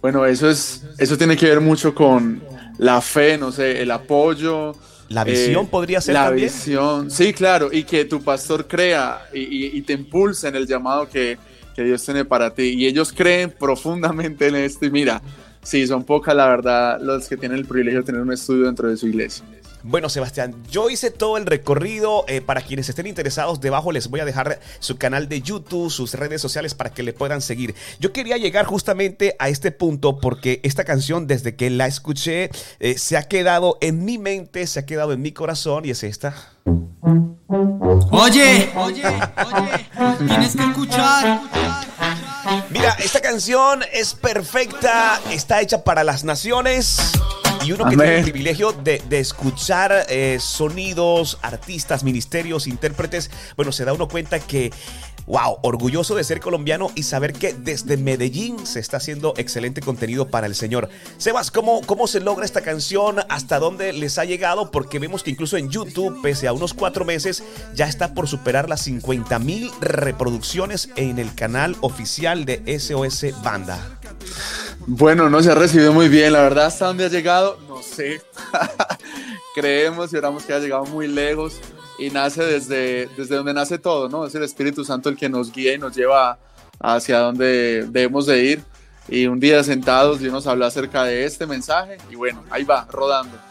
Bueno, 0.00 0.24
eso 0.24 0.48
es, 0.48 0.84
eso 0.98 1.18
tiene 1.18 1.36
que 1.36 1.46
ver 1.46 1.60
mucho 1.60 1.94
con 1.94 2.42
la 2.78 3.00
fe, 3.00 3.38
no 3.38 3.52
sé, 3.52 3.82
el 3.82 3.90
apoyo. 3.90 4.74
La 5.08 5.24
visión 5.24 5.64
eh, 5.64 5.68
podría 5.70 6.00
ser 6.00 6.14
la 6.14 6.30
visión, 6.30 7.10
sí, 7.10 7.32
claro, 7.32 7.70
y 7.72 7.82
que 7.82 8.04
tu 8.04 8.22
pastor 8.22 8.68
crea 8.68 9.26
y, 9.32 9.80
te 9.82 9.94
impulse 9.94 10.46
en 10.48 10.54
el 10.54 10.66
llamado 10.66 11.08
que, 11.08 11.36
que 11.74 11.82
Dios 11.82 12.04
tiene 12.04 12.24
para 12.24 12.54
ti. 12.54 12.74
Y 12.76 12.86
ellos 12.86 13.12
creen 13.12 13.52
profundamente 13.58 14.46
en 14.46 14.54
esto. 14.54 14.86
Y 14.86 14.90
mira, 14.90 15.20
sí, 15.62 15.86
son 15.86 16.04
pocas, 16.04 16.34
la 16.34 16.46
verdad, 16.46 17.00
los 17.00 17.28
que 17.28 17.36
tienen 17.36 17.58
el 17.58 17.64
privilegio 17.64 18.00
de 18.00 18.06
tener 18.06 18.20
un 18.20 18.32
estudio 18.32 18.66
dentro 18.66 18.88
de 18.88 18.96
su 18.96 19.08
iglesia. 19.08 19.44
Bueno, 19.82 20.08
Sebastián, 20.08 20.54
yo 20.70 20.90
hice 20.90 21.10
todo 21.10 21.36
el 21.36 21.46
recorrido. 21.46 22.24
Eh, 22.28 22.40
para 22.40 22.60
quienes 22.60 22.88
estén 22.88 23.06
interesados, 23.06 23.60
debajo 23.60 23.92
les 23.92 24.08
voy 24.08 24.20
a 24.20 24.24
dejar 24.24 24.60
su 24.78 24.96
canal 24.98 25.28
de 25.28 25.40
YouTube, 25.40 25.90
sus 25.90 26.14
redes 26.14 26.40
sociales 26.40 26.74
para 26.74 26.90
que 26.90 27.02
le 27.02 27.12
puedan 27.12 27.40
seguir. 27.40 27.74
Yo 27.98 28.12
quería 28.12 28.36
llegar 28.36 28.66
justamente 28.66 29.36
a 29.38 29.48
este 29.48 29.70
punto 29.70 30.18
porque 30.18 30.60
esta 30.62 30.84
canción, 30.84 31.26
desde 31.26 31.56
que 31.56 31.70
la 31.70 31.86
escuché, 31.86 32.50
eh, 32.78 32.98
se 32.98 33.16
ha 33.16 33.22
quedado 33.22 33.78
en 33.80 34.04
mi 34.04 34.18
mente, 34.18 34.66
se 34.66 34.80
ha 34.80 34.86
quedado 34.86 35.12
en 35.12 35.22
mi 35.22 35.32
corazón 35.32 35.84
y 35.84 35.90
es 35.90 36.02
esta. 36.02 36.34
Oye, 38.12 38.70
oye, 38.76 39.02
oye, 39.06 39.86
tienes 40.26 40.56
que 40.56 40.62
escuchar. 40.62 41.40
Mira, 42.70 42.96
esta 43.02 43.20
canción 43.20 43.82
es 43.92 44.14
perfecta, 44.14 45.20
está 45.30 45.60
hecha 45.60 45.84
para 45.84 46.04
las 46.04 46.24
naciones. 46.24 47.12
Y 47.64 47.72
uno 47.72 47.84
que 47.84 47.96
tiene 47.96 48.18
el 48.18 48.22
privilegio 48.22 48.72
de, 48.72 49.02
escuchar 49.10 50.06
eh, 50.08 50.38
sonidos, 50.40 51.38
artistas, 51.42 52.04
ministerios, 52.04 52.66
intérpretes, 52.66 53.30
bueno, 53.56 53.70
se 53.72 53.84
da 53.84 53.92
uno 53.92 54.08
cuenta 54.08 54.40
que 54.40 54.70
wow, 55.26 55.58
orgulloso 55.62 56.14
de 56.14 56.24
ser 56.24 56.40
colombiano 56.40 56.90
y 56.94 57.04
saber 57.04 57.32
que 57.32 57.52
desde 57.52 57.96
Medellín 57.96 58.66
se 58.66 58.80
está 58.80 58.96
haciendo 58.96 59.34
excelente 59.36 59.80
contenido 59.80 60.28
para 60.28 60.46
el 60.46 60.54
Señor. 60.54 60.88
Sebas, 61.18 61.50
¿cómo, 61.50 61.82
cómo 61.82 62.06
se 62.06 62.20
logra 62.20 62.44
esta 62.44 62.62
canción? 62.62 63.20
¿Hasta 63.28 63.58
dónde 63.58 63.92
les 63.92 64.18
ha 64.18 64.24
llegado? 64.24 64.70
Porque 64.70 64.98
vemos 64.98 65.22
que 65.22 65.30
incluso 65.30 65.56
en 65.56 65.70
YouTube, 65.70 66.20
pese 66.22 66.48
a 66.48 66.52
unos 66.52 66.74
cuatro 66.74 67.04
meses, 67.04 67.44
ya 67.74 67.86
está 67.86 68.14
por 68.14 68.26
superar 68.26 68.68
las 68.68 68.82
50 68.82 69.38
mil 69.38 69.70
reproducciones 69.80 70.90
en 70.96 71.18
el 71.18 71.34
canal 71.34 71.76
oficial 71.80 72.44
de 72.44 72.78
SOS 72.78 73.26
Banda. 73.42 73.98
Bueno, 74.86 75.28
no 75.28 75.42
se 75.42 75.50
ha 75.50 75.54
recibido 75.54 75.92
muy 75.92 76.08
bien, 76.08 76.32
la 76.32 76.42
verdad, 76.42 76.66
hasta 76.66 76.86
dónde 76.86 77.04
ha 77.04 77.08
llegado, 77.08 77.58
no 77.68 77.82
sé. 77.82 78.20
Creemos 79.54 80.12
y 80.12 80.16
oramos 80.16 80.44
que 80.44 80.52
ha 80.52 80.58
llegado 80.58 80.84
muy 80.86 81.06
lejos 81.06 81.60
y 81.98 82.10
nace 82.10 82.42
desde, 82.44 83.08
desde 83.16 83.36
donde 83.36 83.52
nace 83.52 83.78
todo, 83.78 84.08
¿no? 84.08 84.24
Es 84.24 84.34
el 84.34 84.42
Espíritu 84.42 84.84
Santo 84.84 85.08
el 85.08 85.16
que 85.16 85.28
nos 85.28 85.52
guía 85.52 85.74
y 85.74 85.78
nos 85.78 85.94
lleva 85.94 86.38
hacia 86.78 87.18
donde 87.18 87.86
debemos 87.90 88.26
de 88.26 88.44
ir. 88.44 88.62
Y 89.08 89.26
un 89.26 89.38
día 89.38 89.62
sentados 89.64 90.20
Dios 90.20 90.32
nos 90.32 90.46
habló 90.46 90.66
acerca 90.66 91.04
de 91.04 91.24
este 91.24 91.46
mensaje 91.46 91.98
y 92.10 92.14
bueno, 92.14 92.42
ahí 92.50 92.64
va, 92.64 92.86
rodando. 92.90 93.49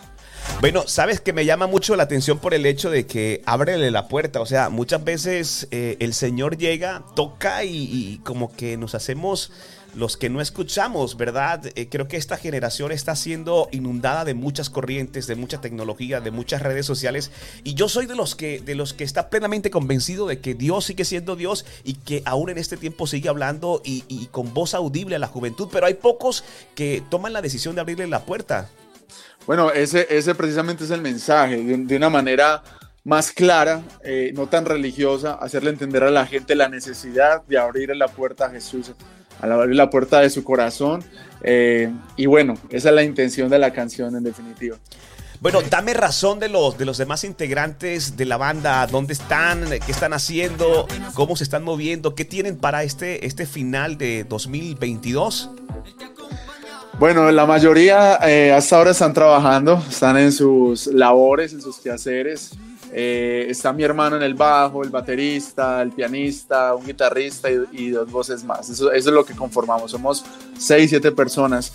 Bueno, 0.62 0.84
sabes 0.88 1.22
que 1.22 1.32
me 1.32 1.46
llama 1.46 1.68
mucho 1.68 1.96
la 1.96 2.04
atención 2.04 2.38
por 2.38 2.54
el 2.54 2.66
hecho 2.66 2.90
de 2.90 3.08
que 3.08 3.42
ábrele 3.46 3.92
la 3.92 4.10
puerta. 4.10 4.42
O 4.42 4.46
sea, 4.46 4.68
muchas 4.68 5.02
veces 5.06 5.70
eh, 5.72 5.96
el 6.02 6.14
Señor 6.14 6.58
llega, 6.58 7.06
toca 7.16 7.64
y, 7.64 8.20
como 8.26 8.54
que 8.54 8.76
nos 8.76 8.94
hacemos 8.94 9.54
los 9.96 10.18
que 10.18 10.30
no 10.30 10.42
escuchamos, 10.42 11.16
¿verdad? 11.16 11.62
Eh, 11.76 11.88
creo 11.88 12.10
que 12.10 12.18
esta 12.18 12.36
generación 12.36 12.92
está 12.92 13.16
siendo 13.16 13.70
inundada 13.72 14.26
de 14.26 14.34
muchas 14.34 14.70
corrientes, 14.70 15.28
de 15.28 15.36
mucha 15.36 15.62
tecnología, 15.62 16.20
de 16.20 16.32
muchas 16.32 16.62
redes 16.62 16.86
sociales. 16.86 17.32
Y 17.64 17.76
yo 17.76 17.88
soy 17.88 18.06
de 18.06 18.18
los 18.18 18.36
que, 18.36 18.60
de 18.60 18.76
los 18.76 18.94
que 18.94 19.06
está 19.06 19.30
plenamente 19.30 19.72
convencido 19.72 20.28
de 20.28 20.42
que 20.42 20.56
Dios 20.56 20.84
sigue 20.84 21.06
siendo 21.06 21.38
Dios 21.38 21.66
y 21.86 21.94
que 21.94 22.22
aún 22.26 22.50
en 22.50 22.58
este 22.58 22.76
tiempo 22.76 23.08
sigue 23.08 23.30
hablando 23.30 23.82
y, 23.86 24.04
y 24.10 24.26
con 24.26 24.54
voz 24.54 24.74
audible 24.74 25.16
a 25.16 25.20
la 25.20 25.28
juventud. 25.28 25.70
Pero 25.72 25.86
hay 25.86 25.94
pocos 25.94 26.44
que 26.76 27.02
toman 27.10 27.32
la 27.32 27.42
decisión 27.42 27.76
de 27.76 27.82
abrirle 27.82 28.08
la 28.08 28.26
puerta. 28.26 28.70
Bueno, 29.50 29.72
ese, 29.72 30.06
ese 30.12 30.36
precisamente 30.36 30.84
es 30.84 30.92
el 30.92 31.02
mensaje, 31.02 31.58
de, 31.58 31.96
una 31.98 32.12
manera 32.12 32.62
más 33.04 33.32
clara, 33.32 33.82
eh, 34.04 34.32
no 34.36 34.46
tan 34.46 34.64
religiosa, 34.64 35.40
hacerle 35.42 35.72
entender 35.72 36.04
a 36.04 36.12
la 36.12 36.28
gente 36.28 36.54
la 36.54 36.70
necesidad 36.70 37.42
de 37.48 37.58
abrir 37.58 37.90
la 37.96 38.10
puerta 38.10 38.46
a 38.46 38.52
Jesús, 38.52 38.92
al 39.42 39.52
abrir 39.52 39.76
la 39.76 39.90
puerta 39.90 40.20
de 40.20 40.30
su 40.30 40.44
corazón. 40.44 41.04
Eh, 41.42 41.92
y 42.16 42.28
bueno, 42.28 42.60
esa 42.70 42.90
es 42.90 42.96
la 42.96 43.02
intención 43.02 43.50
de 43.50 43.58
la 43.58 43.74
canción 43.74 44.16
en 44.16 44.24
definitiva. 44.24 44.78
Bueno, 45.40 45.64
dame 45.68 45.96
razón 45.96 46.38
de 46.38 46.50
los, 46.50 46.78
de 46.78 46.86
los 46.86 47.00
demás 47.00 47.24
integrantes 47.24 48.18
de 48.18 48.26
la 48.26 48.38
banda, 48.38 48.86
dónde 48.86 49.14
están, 49.14 49.66
qué 49.68 49.92
están 49.92 50.14
haciendo, 50.14 50.86
cómo 51.16 51.36
se 51.36 51.44
están 51.44 51.64
moviendo, 51.64 52.14
qué 52.14 52.24
tienen 52.24 52.56
para 52.56 52.84
este, 52.84 53.26
este 53.26 53.48
final 53.48 53.98
de 53.98 54.26
2022. 54.26 55.50
Bueno, 57.00 57.32
la 57.32 57.46
mayoría 57.46 58.20
eh, 58.28 58.52
hasta 58.52 58.76
ahora 58.76 58.92
están 58.92 59.14
trabajando, 59.14 59.82
están 59.90 60.18
en 60.18 60.34
sus 60.34 60.88
labores, 60.88 61.54
en 61.54 61.62
sus 61.62 61.80
quehaceres. 61.80 62.52
Eh, 62.92 63.46
está 63.48 63.72
mi 63.72 63.84
hermano 63.84 64.18
en 64.18 64.24
el 64.24 64.34
bajo, 64.34 64.84
el 64.84 64.90
baterista, 64.90 65.82
el 65.82 65.92
pianista, 65.92 66.76
un 66.76 66.86
guitarrista 66.86 67.50
y, 67.50 67.62
y 67.72 67.90
dos 67.92 68.12
voces 68.12 68.44
más. 68.44 68.70
Eso, 68.70 68.92
eso, 68.92 69.10
es 69.10 69.16
lo 69.16 69.24
que 69.24 69.34
conformamos. 69.34 69.92
Somos 69.92 70.26
seis, 70.58 70.90
siete 70.90 71.14
personas. 71.14 71.72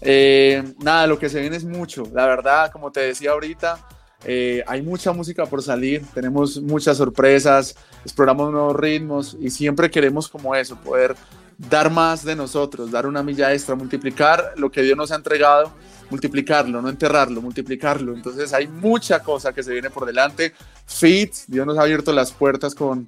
Eh, 0.00 0.62
nada, 0.78 1.08
lo 1.08 1.18
que 1.18 1.28
se 1.28 1.40
viene 1.40 1.56
es 1.56 1.64
mucho. 1.64 2.04
La 2.14 2.26
verdad, 2.26 2.70
como 2.70 2.92
te 2.92 3.00
decía 3.00 3.32
ahorita, 3.32 3.84
eh, 4.24 4.62
hay 4.66 4.82
mucha 4.82 5.12
música 5.12 5.46
por 5.46 5.60
salir. 5.60 6.04
Tenemos 6.14 6.60
muchas 6.60 6.96
sorpresas, 6.96 7.74
exploramos 8.04 8.52
nuevos 8.52 8.76
ritmos 8.76 9.36
y 9.40 9.50
siempre 9.50 9.90
queremos 9.90 10.28
como 10.28 10.54
eso, 10.54 10.76
poder 10.76 11.16
dar 11.58 11.90
más 11.90 12.24
de 12.24 12.36
nosotros, 12.36 12.90
dar 12.90 13.06
una 13.06 13.22
milla 13.22 13.52
extra, 13.52 13.74
multiplicar 13.74 14.54
lo 14.56 14.70
que 14.70 14.82
Dios 14.82 14.96
nos 14.96 15.10
ha 15.10 15.16
entregado, 15.16 15.72
multiplicarlo, 16.08 16.80
no 16.80 16.88
enterrarlo, 16.88 17.42
multiplicarlo. 17.42 18.14
Entonces 18.14 18.52
hay 18.52 18.68
mucha 18.68 19.20
cosa 19.20 19.52
que 19.52 19.62
se 19.62 19.72
viene 19.72 19.90
por 19.90 20.06
delante. 20.06 20.54
Fit, 20.86 21.34
Dios 21.48 21.66
nos 21.66 21.76
ha 21.76 21.82
abierto 21.82 22.12
las 22.12 22.32
puertas 22.32 22.74
con 22.74 23.06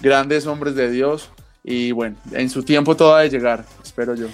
grandes 0.00 0.46
hombres 0.46 0.74
de 0.74 0.90
Dios 0.90 1.30
y 1.64 1.92
bueno, 1.92 2.16
en 2.32 2.50
su 2.50 2.64
tiempo 2.64 2.96
todo 2.96 3.14
ha 3.14 3.22
de 3.22 3.30
llegar, 3.30 3.64
espero 3.82 4.16
yo. 4.16 4.26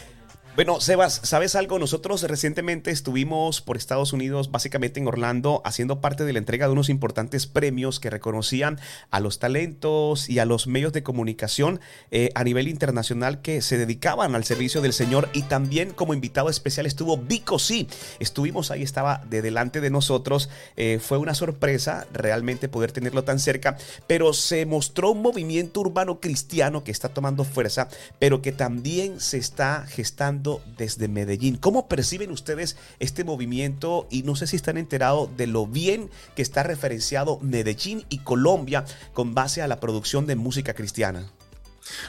Bueno, 0.59 0.81
Sebas, 0.81 1.21
¿sabes 1.23 1.55
algo? 1.55 1.79
Nosotros 1.79 2.25
recientemente 2.25 2.91
estuvimos 2.91 3.61
por 3.61 3.77
Estados 3.77 4.13
Unidos, 4.13 4.51
básicamente 4.51 4.99
en 4.99 5.07
Orlando, 5.07 5.63
haciendo 5.65 6.01
parte 6.01 6.25
de 6.25 6.33
la 6.33 6.41
entrega 6.41 6.67
de 6.67 6.73
unos 6.73 6.89
importantes 6.89 7.47
premios 7.47 8.01
que 8.01 8.11
reconocían 8.11 8.81
a 9.13 9.21
los 9.21 9.39
talentos 9.39 10.29
y 10.29 10.41
a 10.41 10.45
los 10.45 10.67
medios 10.67 10.93
de 10.93 11.05
comunicación 11.05 11.79
eh, 12.11 12.31
a 12.35 12.43
nivel 12.43 12.67
internacional 12.67 13.41
que 13.41 13.63
se 13.63 13.79
dedicaban 13.79 14.35
al 14.35 14.43
servicio 14.43 14.81
del 14.81 14.93
Señor. 14.93 15.29
Y 15.33 15.43
también 15.43 15.93
como 15.93 16.13
invitado 16.13 16.49
especial 16.49 16.87
estuvo 16.87 17.17
Vico 17.19 17.61
Sí. 17.61 17.87
Estuvimos 18.19 18.73
ahí, 18.73 18.83
estaba 18.83 19.23
de 19.31 19.43
delante 19.43 19.81
de 19.81 19.91
nosotros. 19.91 20.51
Eh, 20.77 20.99
fue 21.01 21.19
una 21.19 21.35
sorpresa 21.35 22.09
realmente 22.13 22.69
poder 22.69 22.91
tenerlo 22.91 23.23
tan 23.23 23.39
cerca, 23.39 23.77
pero 24.09 24.33
se 24.33 24.67
mostró 24.67 25.13
un 25.13 25.23
movimiento 25.23 25.83
urbano 25.83 26.19
cristiano 26.19 26.83
que 26.83 26.91
está 26.91 27.11
tomando 27.11 27.45
fuerza, 27.45 27.89
pero 28.19 28.43
que 28.43 28.51
también 28.51 29.21
se 29.21 29.39
está 29.39 29.87
gestando 29.87 30.48
desde 30.77 31.09
Medellín. 31.09 31.57
¿Cómo 31.57 31.89
perciben 31.89 32.31
ustedes 32.31 32.77
este 32.99 33.25
movimiento? 33.25 34.07
Y 34.11 34.23
no 34.23 34.37
sé 34.37 34.47
si 34.47 34.57
están 34.57 34.77
enterados 34.77 35.37
de 35.37 35.47
lo 35.47 35.67
bien 35.67 36.11
que 36.35 36.43
está 36.43 36.63
referenciado 36.63 37.39
Medellín 37.41 38.05
y 38.09 38.19
Colombia 38.19 38.85
con 39.13 39.35
base 39.35 39.63
a 39.63 39.69
la 39.69 39.81
producción 39.81 40.27
de 40.27 40.37
música 40.37 40.75
cristiana. 40.75 41.31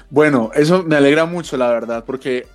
Bueno, 0.09 0.51
eso 0.53 0.83
me 0.83 0.95
alegra 0.97 1.25
mucho, 1.25 1.55
la 1.55 1.69
verdad, 1.69 2.03
porque 2.05 2.47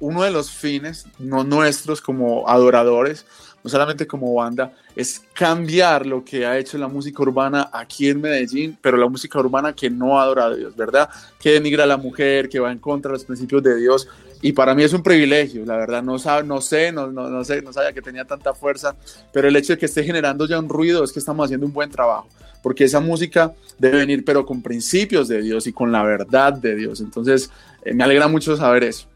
uno 0.00 0.22
de 0.22 0.30
los 0.30 0.50
fines, 0.50 1.06
no 1.18 1.44
nuestros 1.44 2.00
como 2.00 2.48
adoradores, 2.48 3.26
no 3.62 3.70
solamente 3.70 4.06
como 4.06 4.34
banda, 4.34 4.72
es 4.94 5.22
cambiar 5.32 6.04
lo 6.04 6.24
que 6.24 6.44
ha 6.44 6.58
hecho 6.58 6.76
la 6.76 6.88
música 6.88 7.22
urbana 7.22 7.70
aquí 7.72 8.08
en 8.08 8.20
Medellín, 8.20 8.76
pero 8.82 8.96
la 8.96 9.08
música 9.08 9.38
urbana 9.38 9.72
que 9.72 9.88
no 9.88 10.20
adora 10.20 10.46
a 10.46 10.54
Dios, 10.54 10.76
¿verdad? 10.76 11.08
Que 11.38 11.52
denigra 11.52 11.84
a 11.84 11.86
la 11.86 11.96
mujer, 11.96 12.48
que 12.48 12.60
va 12.60 12.70
en 12.70 12.78
contra 12.78 13.10
de 13.10 13.14
los 13.14 13.24
principios 13.24 13.62
de 13.62 13.76
Dios. 13.76 14.06
Y 14.44 14.52
para 14.52 14.74
mí 14.74 14.82
es 14.82 14.92
un 14.92 15.02
privilegio, 15.02 15.64
la 15.64 15.74
verdad, 15.74 16.02
no, 16.02 16.18
no 16.44 16.60
sé, 16.60 16.92
no, 16.92 17.10
no, 17.10 17.30
no, 17.30 17.44
sé, 17.44 17.62
no 17.62 17.72
sabía 17.72 17.94
que 17.94 18.02
tenía 18.02 18.26
tanta 18.26 18.52
fuerza, 18.52 18.94
pero 19.32 19.48
el 19.48 19.56
hecho 19.56 19.72
de 19.72 19.78
que 19.78 19.86
esté 19.86 20.04
generando 20.04 20.46
ya 20.46 20.58
un 20.58 20.68
ruido 20.68 21.02
es 21.02 21.12
que 21.12 21.18
estamos 21.18 21.46
haciendo 21.46 21.64
un 21.64 21.72
buen 21.72 21.88
trabajo, 21.88 22.28
porque 22.62 22.84
esa 22.84 23.00
música 23.00 23.54
debe 23.78 24.00
venir 24.00 24.22
pero 24.22 24.44
con 24.44 24.60
principios 24.60 25.28
de 25.28 25.40
Dios 25.40 25.66
y 25.66 25.72
con 25.72 25.90
la 25.90 26.02
verdad 26.02 26.52
de 26.52 26.74
Dios. 26.74 27.00
Entonces, 27.00 27.50
eh, 27.86 27.94
me 27.94 28.04
alegra 28.04 28.28
mucho 28.28 28.54
saber 28.54 28.84
eso. 28.84 29.06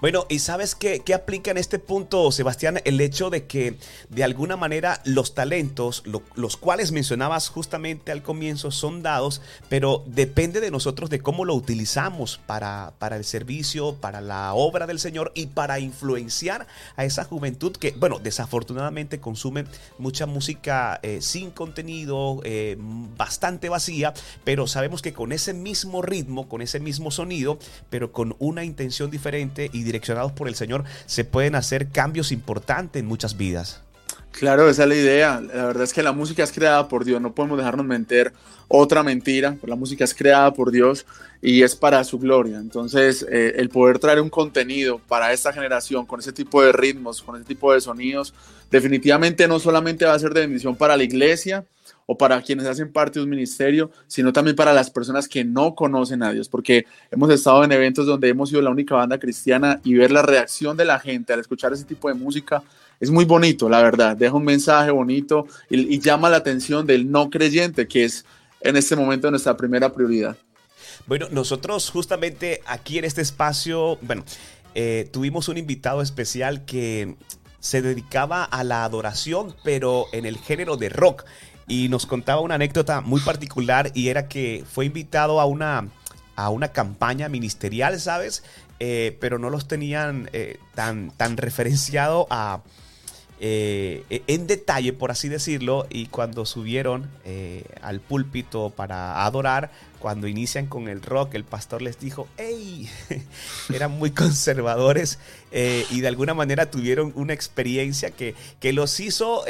Bueno, 0.00 0.26
¿y 0.28 0.40
sabes 0.40 0.74
qué, 0.74 1.00
qué, 1.04 1.14
aplica 1.14 1.52
en 1.52 1.56
este 1.56 1.78
punto, 1.78 2.32
Sebastián? 2.32 2.80
El 2.84 3.00
hecho 3.00 3.30
de 3.30 3.46
que 3.46 3.78
de 4.08 4.24
alguna 4.24 4.56
manera 4.56 5.00
los 5.04 5.34
talentos, 5.34 6.02
lo, 6.04 6.22
los 6.34 6.56
cuales 6.56 6.90
mencionabas 6.90 7.48
justamente 7.48 8.10
al 8.10 8.22
comienzo, 8.22 8.72
son 8.72 9.02
dados, 9.02 9.40
pero 9.68 10.02
depende 10.06 10.60
de 10.60 10.72
nosotros 10.72 11.10
de 11.10 11.20
cómo 11.20 11.44
lo 11.44 11.54
utilizamos 11.54 12.40
para, 12.44 12.94
para 12.98 13.16
el 13.16 13.24
servicio, 13.24 13.94
para 13.94 14.20
la 14.20 14.52
obra 14.54 14.86
del 14.88 14.98
Señor 14.98 15.30
y 15.34 15.46
para 15.46 15.78
influenciar 15.78 16.66
a 16.96 17.04
esa 17.04 17.24
juventud 17.24 17.76
que, 17.76 17.92
bueno, 17.92 18.18
desafortunadamente 18.18 19.20
consume 19.20 19.64
mucha 19.98 20.26
música 20.26 20.98
eh, 21.02 21.20
sin 21.20 21.52
contenido, 21.52 22.40
eh, 22.44 22.76
bastante 23.16 23.68
vacía, 23.68 24.12
pero 24.42 24.66
sabemos 24.66 25.02
que 25.02 25.12
con 25.12 25.30
ese 25.30 25.54
mismo 25.54 26.02
ritmo, 26.02 26.48
con 26.48 26.62
ese 26.62 26.80
mismo 26.80 27.12
sonido, 27.12 27.58
pero 27.90 28.10
con 28.10 28.34
una 28.40 28.64
intención 28.64 29.10
diferente 29.10 29.70
y 29.72 29.83
direccionados 29.84 30.32
por 30.32 30.48
el 30.48 30.54
Señor, 30.54 30.84
se 31.06 31.24
pueden 31.24 31.54
hacer 31.54 31.88
cambios 31.88 32.32
importantes 32.32 33.00
en 33.00 33.06
muchas 33.06 33.36
vidas. 33.36 33.80
Claro, 34.32 34.68
esa 34.68 34.82
es 34.82 34.88
la 34.88 34.96
idea. 34.96 35.40
La 35.40 35.66
verdad 35.66 35.84
es 35.84 35.92
que 35.92 36.02
la 36.02 36.12
música 36.12 36.42
es 36.42 36.50
creada 36.50 36.88
por 36.88 37.04
Dios. 37.04 37.20
No 37.20 37.34
podemos 37.34 37.56
dejarnos 37.56 37.86
mentir 37.86 38.32
otra 38.66 39.04
mentira. 39.04 39.56
La 39.62 39.76
música 39.76 40.02
es 40.02 40.12
creada 40.12 40.52
por 40.52 40.72
Dios 40.72 41.06
y 41.40 41.62
es 41.62 41.76
para 41.76 42.02
su 42.02 42.18
gloria. 42.18 42.58
Entonces, 42.58 43.24
eh, 43.30 43.54
el 43.56 43.68
poder 43.68 44.00
traer 44.00 44.20
un 44.20 44.30
contenido 44.30 44.98
para 44.98 45.32
esta 45.32 45.52
generación 45.52 46.04
con 46.04 46.18
ese 46.18 46.32
tipo 46.32 46.62
de 46.62 46.72
ritmos, 46.72 47.22
con 47.22 47.36
ese 47.36 47.44
tipo 47.44 47.72
de 47.72 47.80
sonidos, 47.80 48.34
definitivamente 48.72 49.46
no 49.46 49.60
solamente 49.60 50.04
va 50.04 50.14
a 50.14 50.18
ser 50.18 50.34
de 50.34 50.40
bendición 50.40 50.74
para 50.74 50.96
la 50.96 51.04
iglesia, 51.04 51.64
o 52.06 52.16
para 52.16 52.40
quienes 52.42 52.66
hacen 52.66 52.92
parte 52.92 53.18
de 53.18 53.24
un 53.24 53.30
ministerio, 53.30 53.90
sino 54.06 54.32
también 54.32 54.56
para 54.56 54.72
las 54.72 54.90
personas 54.90 55.28
que 55.28 55.44
no 55.44 55.74
conocen 55.74 56.22
a 56.22 56.32
Dios, 56.32 56.48
porque 56.48 56.86
hemos 57.10 57.30
estado 57.30 57.64
en 57.64 57.72
eventos 57.72 58.06
donde 58.06 58.28
hemos 58.28 58.50
sido 58.50 58.62
la 58.62 58.70
única 58.70 58.94
banda 58.94 59.18
cristiana 59.18 59.80
y 59.84 59.94
ver 59.94 60.10
la 60.10 60.22
reacción 60.22 60.76
de 60.76 60.84
la 60.84 60.98
gente 60.98 61.32
al 61.32 61.40
escuchar 61.40 61.72
ese 61.72 61.84
tipo 61.84 62.08
de 62.08 62.14
música 62.14 62.62
es 63.00 63.10
muy 63.10 63.24
bonito, 63.24 63.68
la 63.68 63.82
verdad, 63.82 64.16
deja 64.16 64.34
un 64.34 64.44
mensaje 64.44 64.90
bonito 64.90 65.46
y, 65.68 65.98
llama 66.00 66.30
la 66.30 66.38
atención 66.38 66.86
del 66.86 67.10
no 67.10 67.30
creyente, 67.30 67.88
que 67.88 68.04
es 68.04 68.24
en 68.60 68.76
este 68.76 68.96
momento 68.96 69.30
nuestra 69.30 69.56
primera 69.56 69.92
prioridad. 69.92 70.36
Bueno, 71.06 71.26
nosotros 71.30 71.90
justamente 71.90 72.60
aquí 72.66 72.98
en 72.98 73.04
este 73.04 73.20
espacio, 73.20 73.98
bueno, 74.02 74.24
eh, 74.74 75.08
tuvimos 75.12 75.48
un 75.48 75.58
invitado 75.58 76.02
especial 76.02 76.64
que 76.64 77.16
se 77.60 77.82
dedicaba 77.82 78.44
a 78.44 78.64
la 78.64 78.84
adoración, 78.84 79.54
pero 79.64 80.06
en 80.12 80.24
el 80.24 80.38
género 80.38 80.76
de 80.76 80.88
rock 80.88 81.24
y 81.66 81.88
nos 81.88 82.06
contaba 82.06 82.40
una 82.40 82.56
anécdota 82.56 83.00
muy 83.00 83.20
particular 83.20 83.90
y 83.94 84.08
era 84.08 84.28
que 84.28 84.64
fue 84.70 84.86
invitado 84.86 85.40
a 85.40 85.46
una, 85.46 85.88
a 86.36 86.50
una 86.50 86.68
campaña 86.68 87.28
ministerial, 87.28 87.98
¿sabes? 88.00 88.42
Eh, 88.80 89.16
pero 89.20 89.38
no 89.38 89.50
los 89.50 89.68
tenían 89.68 90.28
eh, 90.32 90.58
tan, 90.74 91.10
tan 91.12 91.36
referenciado 91.36 92.26
a, 92.28 92.60
eh, 93.40 94.22
en 94.26 94.46
detalle, 94.46 94.92
por 94.92 95.10
así 95.10 95.28
decirlo, 95.28 95.86
y 95.90 96.06
cuando 96.06 96.44
subieron 96.44 97.08
al 97.80 98.00
púlpito 98.00 98.70
para 98.70 99.24
adorar, 99.24 99.70
cuando 100.00 100.28
inician 100.28 100.66
con 100.66 100.88
el 100.88 101.00
rock, 101.00 101.34
el 101.34 101.44
pastor 101.44 101.80
les 101.80 101.98
dijo, 101.98 102.28
¡Ey! 102.36 102.88
Eran 103.72 103.92
muy 103.92 104.10
conservadores 104.10 105.18
y 105.52 106.00
de 106.00 106.08
alguna 106.08 106.34
manera 106.34 106.70
tuvieron 106.70 107.12
una 107.14 107.32
experiencia 107.32 108.10
que, 108.10 108.34
que 108.60 108.72
los 108.72 109.00
hizo 109.00 109.44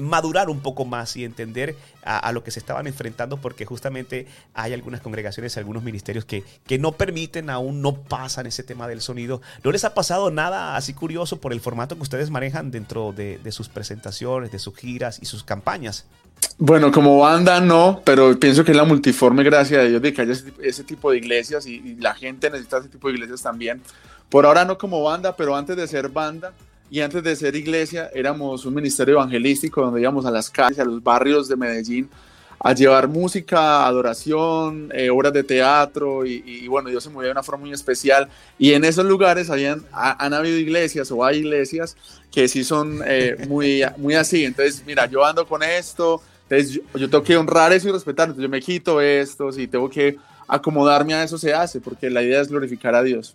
madurar 0.00 0.50
un 0.50 0.60
poco 0.60 0.84
más 0.84 1.16
y 1.16 1.24
entender 1.24 1.76
a, 2.02 2.32
lo 2.32 2.42
que 2.42 2.50
se 2.50 2.58
estaban 2.58 2.86
enfrentando 2.86 3.36
porque 3.36 3.64
justamente 3.64 4.26
hay 4.54 4.72
algunas 4.72 5.00
congregaciones, 5.00 5.56
algunos 5.56 5.82
ministerios 5.82 6.24
que, 6.24 6.44
que 6.66 6.78
no 6.78 6.92
permiten, 6.92 7.50
aún 7.50 7.82
no 7.82 7.94
pasan 7.94 8.46
ese 8.46 8.62
tema 8.62 8.88
del 8.88 9.00
sonido. 9.00 9.42
¿No 9.62 9.72
les 9.72 9.84
ha 9.84 9.94
pasado 9.94 10.30
nada 10.30 10.76
así 10.76 10.94
curioso 10.94 11.40
por 11.40 11.52
el 11.52 11.60
formato 11.60 11.96
que 11.96 12.02
ustedes 12.02 12.30
manejan 12.30 12.70
dentro 12.70 13.12
de, 13.12 13.38
de 13.38 13.52
sus 13.52 13.68
presentaciones, 13.68 14.50
de 14.50 14.58
sus 14.58 14.76
giras 14.76 15.18
y 15.20 15.26
sus 15.26 15.44
campañas? 15.44 16.06
Bueno, 16.58 16.92
como 16.92 17.18
banda 17.18 17.60
no, 17.60 18.02
pero 18.04 18.38
pienso 18.38 18.64
que 18.64 18.72
es 18.72 18.76
la 18.76 18.84
multiforme 18.84 19.42
gracia 19.42 19.78
de 19.78 19.88
Dios 19.88 20.02
de 20.02 20.12
que 20.12 20.22
haya 20.22 20.34
ese, 20.60 20.84
tipo 20.84 21.10
de 21.10 21.18
iglesias 21.18 21.66
y, 21.66 21.96
la 21.96 22.14
gente 22.14 22.50
necesita 22.50 22.78
ese 22.78 22.88
tipo 22.88 23.08
de 23.08 23.14
iglesias 23.14 23.42
también. 23.42 23.80
Por 24.28 24.46
ahora 24.46 24.64
no 24.64 24.76
como 24.76 25.02
banda, 25.02 25.36
pero 25.36 25.56
antes 25.56 25.76
de 25.76 25.88
ser 25.88 26.08
banda 26.10 26.52
y 26.90 27.00
antes 27.00 27.22
de 27.22 27.36
ser 27.36 27.54
iglesia 27.54 28.10
éramos 28.14 28.66
un 28.66 28.74
ministerio 28.74 29.14
evangelístico 29.14 29.80
donde 29.82 30.00
íbamos 30.00 30.26
a 30.26 30.30
las 30.30 30.50
calles, 30.50 30.78
a 30.78 30.84
los 30.84 31.02
barrios 31.02 31.48
de 31.48 31.56
Medellín 31.56 32.10
a 32.62 32.74
llevar 32.74 33.08
música, 33.08 33.86
adoración, 33.86 34.90
eh, 34.94 35.08
obras 35.08 35.32
de 35.32 35.42
teatro 35.42 36.26
y, 36.26 36.68
bueno, 36.68 36.90
Dios 36.90 37.02
se 37.02 37.08
movía 37.08 37.28
de 37.28 37.32
una 37.32 37.42
forma 37.42 37.62
muy 37.62 37.72
especial. 37.72 38.28
Y 38.58 38.74
en 38.74 38.84
esos 38.84 39.06
lugares 39.06 39.48
habían, 39.48 39.82
han 39.92 40.34
habido 40.34 40.58
iglesias 40.58 41.10
o 41.10 41.24
hay 41.24 41.38
iglesias 41.38 41.96
que 42.30 42.48
sí 42.48 42.62
son 42.62 43.00
eh, 43.06 43.36
muy, 43.48 43.82
muy 43.96 44.14
así, 44.14 44.44
entonces 44.44 44.82
mira, 44.86 45.06
yo 45.06 45.24
ando 45.24 45.46
con 45.46 45.62
esto, 45.62 46.22
entonces 46.48 46.82
yo, 46.94 47.08
tengo 47.08 47.24
que 47.24 47.36
honrar 47.36 47.72
eso 47.72 47.88
y 47.88 47.92
respetar, 47.92 48.24
entonces 48.28 48.42
yo 48.42 48.50
me 48.50 48.60
quito 48.60 49.00
esto, 49.00 49.50
si 49.52 49.66
tengo 49.66 49.88
que 49.88 50.18
acomodarme 50.46 51.14
a 51.14 51.24
eso 51.24 51.38
se 51.38 51.54
hace, 51.54 51.80
porque 51.80 52.10
la 52.10 52.22
idea 52.22 52.42
es 52.42 52.48
glorificar 52.48 52.94
a 52.94 53.02
Dios. 53.02 53.34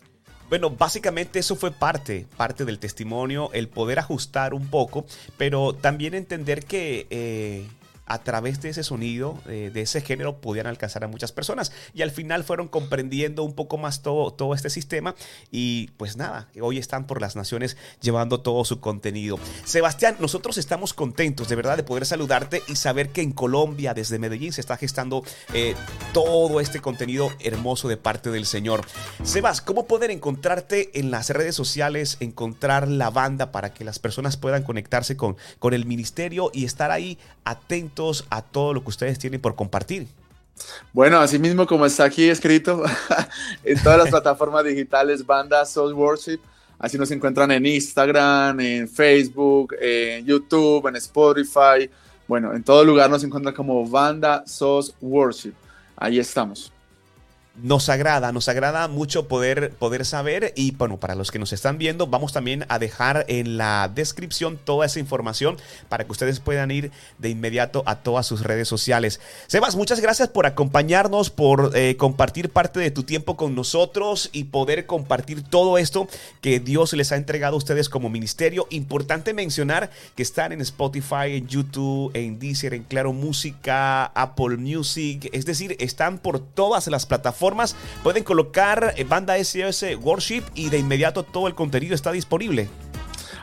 Bueno, 0.49 0.69
básicamente 0.69 1.39
eso 1.39 1.55
fue 1.55 1.71
parte, 1.71 2.27
parte 2.37 2.65
del 2.65 2.77
testimonio, 2.77 3.49
el 3.53 3.67
poder 3.67 3.99
ajustar 3.99 4.53
un 4.53 4.67
poco, 4.67 5.05
pero 5.37 5.73
también 5.73 6.13
entender 6.13 6.65
que 6.65 7.07
eh, 7.09 7.67
a 8.05 8.19
través 8.19 8.61
de 8.61 8.69
ese 8.69 8.83
sonido, 8.83 9.39
eh, 9.47 9.71
de 9.73 9.81
ese 9.81 10.01
género, 10.01 10.39
podían 10.39 10.67
alcanzar 10.67 11.03
a 11.03 11.07
muchas 11.07 11.31
personas. 11.31 11.71
Y 11.93 12.01
al 12.01 12.11
final 12.11 12.43
fueron 12.43 12.67
comprendiendo 12.67 13.43
un 13.43 13.53
poco 13.53 13.77
más 13.77 14.01
todo, 14.01 14.31
todo 14.31 14.53
este 14.53 14.69
sistema. 14.69 15.15
Y 15.51 15.87
pues 15.97 16.17
nada, 16.17 16.49
hoy 16.61 16.77
están 16.77 17.07
por 17.07 17.21
las 17.21 17.35
naciones 17.35 17.77
llevando 18.01 18.41
todo 18.41 18.63
su 18.65 18.79
contenido. 18.79 19.39
Sebastián, 19.63 20.17
nosotros 20.19 20.57
estamos 20.57 20.93
contentos 20.93 21.49
de 21.49 21.55
verdad 21.55 21.77
de 21.77 21.83
poder 21.83 22.05
saludarte 22.05 22.61
y 22.67 22.75
saber 22.75 23.09
que 23.09 23.21
en 23.21 23.31
Colombia, 23.31 23.93
desde 23.93 24.19
Medellín, 24.19 24.53
se 24.53 24.61
está 24.61 24.77
gestando 24.77 25.23
eh, 25.53 25.75
todo 26.13 26.59
este 26.59 26.79
contenido 26.81 27.31
hermoso 27.39 27.87
de 27.87 27.97
parte 27.97 28.29
del 28.29 28.45
Señor. 28.45 28.85
Sebas, 29.23 29.61
¿cómo 29.61 29.87
poder 29.87 30.11
encontrarte 30.11 30.99
en 30.99 31.09
las 31.09 31.29
redes 31.31 31.55
sociales, 31.55 32.17
encontrar 32.19 32.87
la 32.87 33.09
banda 33.09 33.51
para 33.51 33.73
que 33.73 33.83
las 33.83 33.97
personas 33.97 34.37
puedan 34.37 34.63
conectarse 34.63 35.17
con, 35.17 35.37
con 35.59 35.73
el 35.73 35.85
ministerio 35.85 36.51
y 36.53 36.65
estar 36.65 36.91
ahí 36.91 37.17
atentos? 37.43 37.94
A 38.29 38.41
todo 38.41 38.73
lo 38.73 38.83
que 38.83 38.89
ustedes 38.89 39.19
tienen 39.19 39.41
por 39.41 39.55
compartir. 39.55 40.07
Bueno, 40.93 41.19
así 41.19 41.37
mismo 41.37 41.67
como 41.67 41.85
está 41.85 42.05
aquí 42.05 42.29
escrito 42.29 42.83
en 43.63 43.81
todas 43.81 43.97
las 43.97 44.09
plataformas 44.09 44.63
digitales, 44.63 45.25
Banda 45.25 45.65
Soul 45.65 45.93
Worship. 45.93 46.39
Así 46.79 46.97
nos 46.97 47.11
encuentran 47.11 47.51
en 47.51 47.65
Instagram, 47.65 48.59
en 48.59 48.87
Facebook, 48.87 49.75
en 49.79 50.25
YouTube, 50.25 50.87
en 50.87 50.95
Spotify. 50.97 51.89
Bueno, 52.27 52.53
en 52.53 52.63
todo 52.63 52.83
lugar 52.83 53.09
nos 53.09 53.23
encuentran 53.23 53.55
como 53.55 53.87
Banda 53.87 54.43
Soul 54.45 54.85
Worship. 55.01 55.53
Ahí 55.97 56.19
estamos 56.19 56.71
nos 57.61 57.87
agrada, 57.89 58.31
nos 58.31 58.49
agrada 58.49 58.87
mucho 58.87 59.27
poder, 59.27 59.71
poder 59.71 60.05
saber 60.05 60.53
y 60.55 60.71
bueno, 60.71 60.97
para 60.97 61.15
los 61.15 61.31
que 61.31 61.39
nos 61.39 61.53
están 61.53 61.77
viendo, 61.77 62.07
vamos 62.07 62.33
también 62.33 62.65
a 62.67 62.79
dejar 62.79 63.25
en 63.29 63.57
la 63.57 63.89
descripción 63.93 64.59
toda 64.61 64.85
esa 64.85 64.99
información 64.99 65.57
para 65.87 66.03
que 66.03 66.11
ustedes 66.11 66.39
puedan 66.39 66.71
ir 66.71 66.91
de 67.17 67.29
inmediato 67.29 67.83
a 67.85 67.97
todas 67.97 68.27
sus 68.27 68.41
redes 68.41 68.67
sociales. 68.67 69.21
Sebas, 69.47 69.75
muchas 69.75 70.01
gracias 70.01 70.27
por 70.27 70.45
acompañarnos, 70.45 71.29
por 71.29 71.71
eh, 71.75 71.95
compartir 71.97 72.49
parte 72.49 72.79
de 72.79 72.91
tu 72.91 73.03
tiempo 73.03 73.37
con 73.37 73.55
nosotros 73.55 74.29
y 74.33 74.45
poder 74.45 74.85
compartir 74.85 75.43
todo 75.43 75.77
esto 75.77 76.07
que 76.41 76.59
Dios 76.59 76.93
les 76.93 77.11
ha 77.11 77.15
entregado 77.15 77.55
a 77.55 77.57
ustedes 77.57 77.89
como 77.89 78.09
ministerio. 78.09 78.67
Importante 78.69 79.33
mencionar 79.33 79.89
que 80.15 80.23
están 80.23 80.51
en 80.51 80.61
Spotify, 80.61 81.37
en 81.37 81.47
YouTube, 81.47 82.11
en 82.13 82.37
Deezer, 82.37 82.73
en 82.73 82.83
Claro 82.83 83.13
Música, 83.13 84.05
Apple 84.05 84.57
Music, 84.57 85.29
es 85.31 85.45
decir, 85.45 85.77
están 85.79 86.17
por 86.17 86.39
todas 86.39 86.87
las 86.87 87.05
plataformas 87.05 87.44
pueden 88.03 88.23
colocar 88.23 88.93
eh, 88.95 89.03
banda 89.03 89.35
SOS 89.43 89.85
Worship 90.01 90.43
y 90.53 90.69
de 90.69 90.77
inmediato 90.79 91.23
todo 91.23 91.47
el 91.47 91.55
contenido 91.55 91.93
está 91.93 92.11
disponible. 92.11 92.69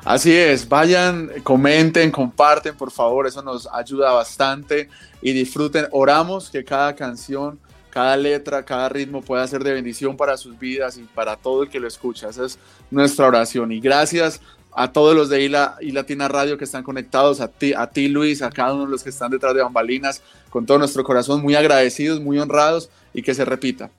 Así 0.05 0.35
es, 0.35 0.69
vayan, 0.69 1.31
comenten, 1.45 2.11
comparten, 2.11 2.77
por 2.77 2.91
favor, 2.91 3.27
eso 3.27 3.41
nos 3.41 3.69
ayuda 3.73 4.11
bastante 4.13 4.89
y 5.21 5.33
disfruten. 5.33 5.87
Oramos 5.93 6.51
que 6.51 6.65
cada 6.65 6.97
canción, 6.97 7.61
cada 7.89 8.17
letra, 8.17 8.65
cada 8.65 8.89
ritmo 8.89 9.23
pueda 9.23 9.47
ser 9.47 9.63
de 9.63 9.73
bendición 9.73 10.17
para 10.17 10.37
sus 10.37 10.59
vidas 10.59 10.99
y 10.99 11.03
para 11.03 11.37
todo 11.37 11.63
el 11.63 11.69
que 11.69 11.79
lo 11.79 11.87
escucha. 11.87 12.31
Esa 12.31 12.47
es 12.47 12.59
nuestra 12.91 13.29
oración. 13.29 13.71
Y 13.71 13.81
gracias 13.81 14.41
a 14.75 14.93
todos 14.93 15.15
los 15.15 15.29
de 15.29 15.43
Ila 15.43 15.77
y 15.81 15.93
Latina 15.93 16.29
Radio 16.29 16.57
que 16.57 16.65
están 16.65 16.83
conectados, 16.83 17.41
a 17.41 17.49
ti, 17.49 17.75
a 17.75 17.89
ti 17.89 18.09
Luis, 18.09 18.43
a 18.43 18.51
cada 18.51 18.75
uno 18.75 18.87
de 18.87 18.91
los 18.91 19.03
que 19.03 19.11
están 19.11 19.31
detrás 19.31 19.55
de 19.55 19.63
bambalinas, 19.63 20.23
con 20.51 20.67
todo 20.67 20.79
nuestro 20.79 21.05
corazón, 21.05 21.43
muy 21.43 21.55
agradecidos, 21.55 22.21
muy 22.21 22.39
honrados 22.39 22.89
y 23.13 23.23
que 23.23 23.35
se 23.35 23.45
repita. 23.45 23.91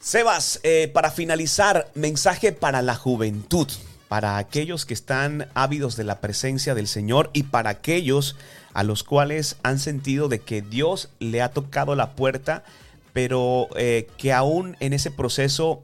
Sebas, 0.00 0.60
eh, 0.62 0.88
para 0.92 1.10
finalizar, 1.10 1.90
mensaje 1.94 2.52
para 2.52 2.80
la 2.80 2.94
juventud, 2.94 3.66
para 4.06 4.36
aquellos 4.36 4.86
que 4.86 4.94
están 4.94 5.48
ávidos 5.54 5.96
de 5.96 6.04
la 6.04 6.20
presencia 6.20 6.74
del 6.76 6.86
Señor 6.86 7.30
y 7.32 7.44
para 7.44 7.70
aquellos 7.70 8.36
a 8.72 8.84
los 8.84 9.02
cuales 9.02 9.56
han 9.64 9.78
sentido 9.78 10.28
de 10.28 10.38
que 10.38 10.62
Dios 10.62 11.08
le 11.18 11.42
ha 11.42 11.50
tocado 11.50 11.96
la 11.96 12.12
puerta, 12.12 12.62
pero 13.12 13.68
eh, 13.76 14.06
que 14.16 14.32
aún 14.32 14.76
en 14.78 14.92
ese 14.92 15.10
proceso 15.10 15.82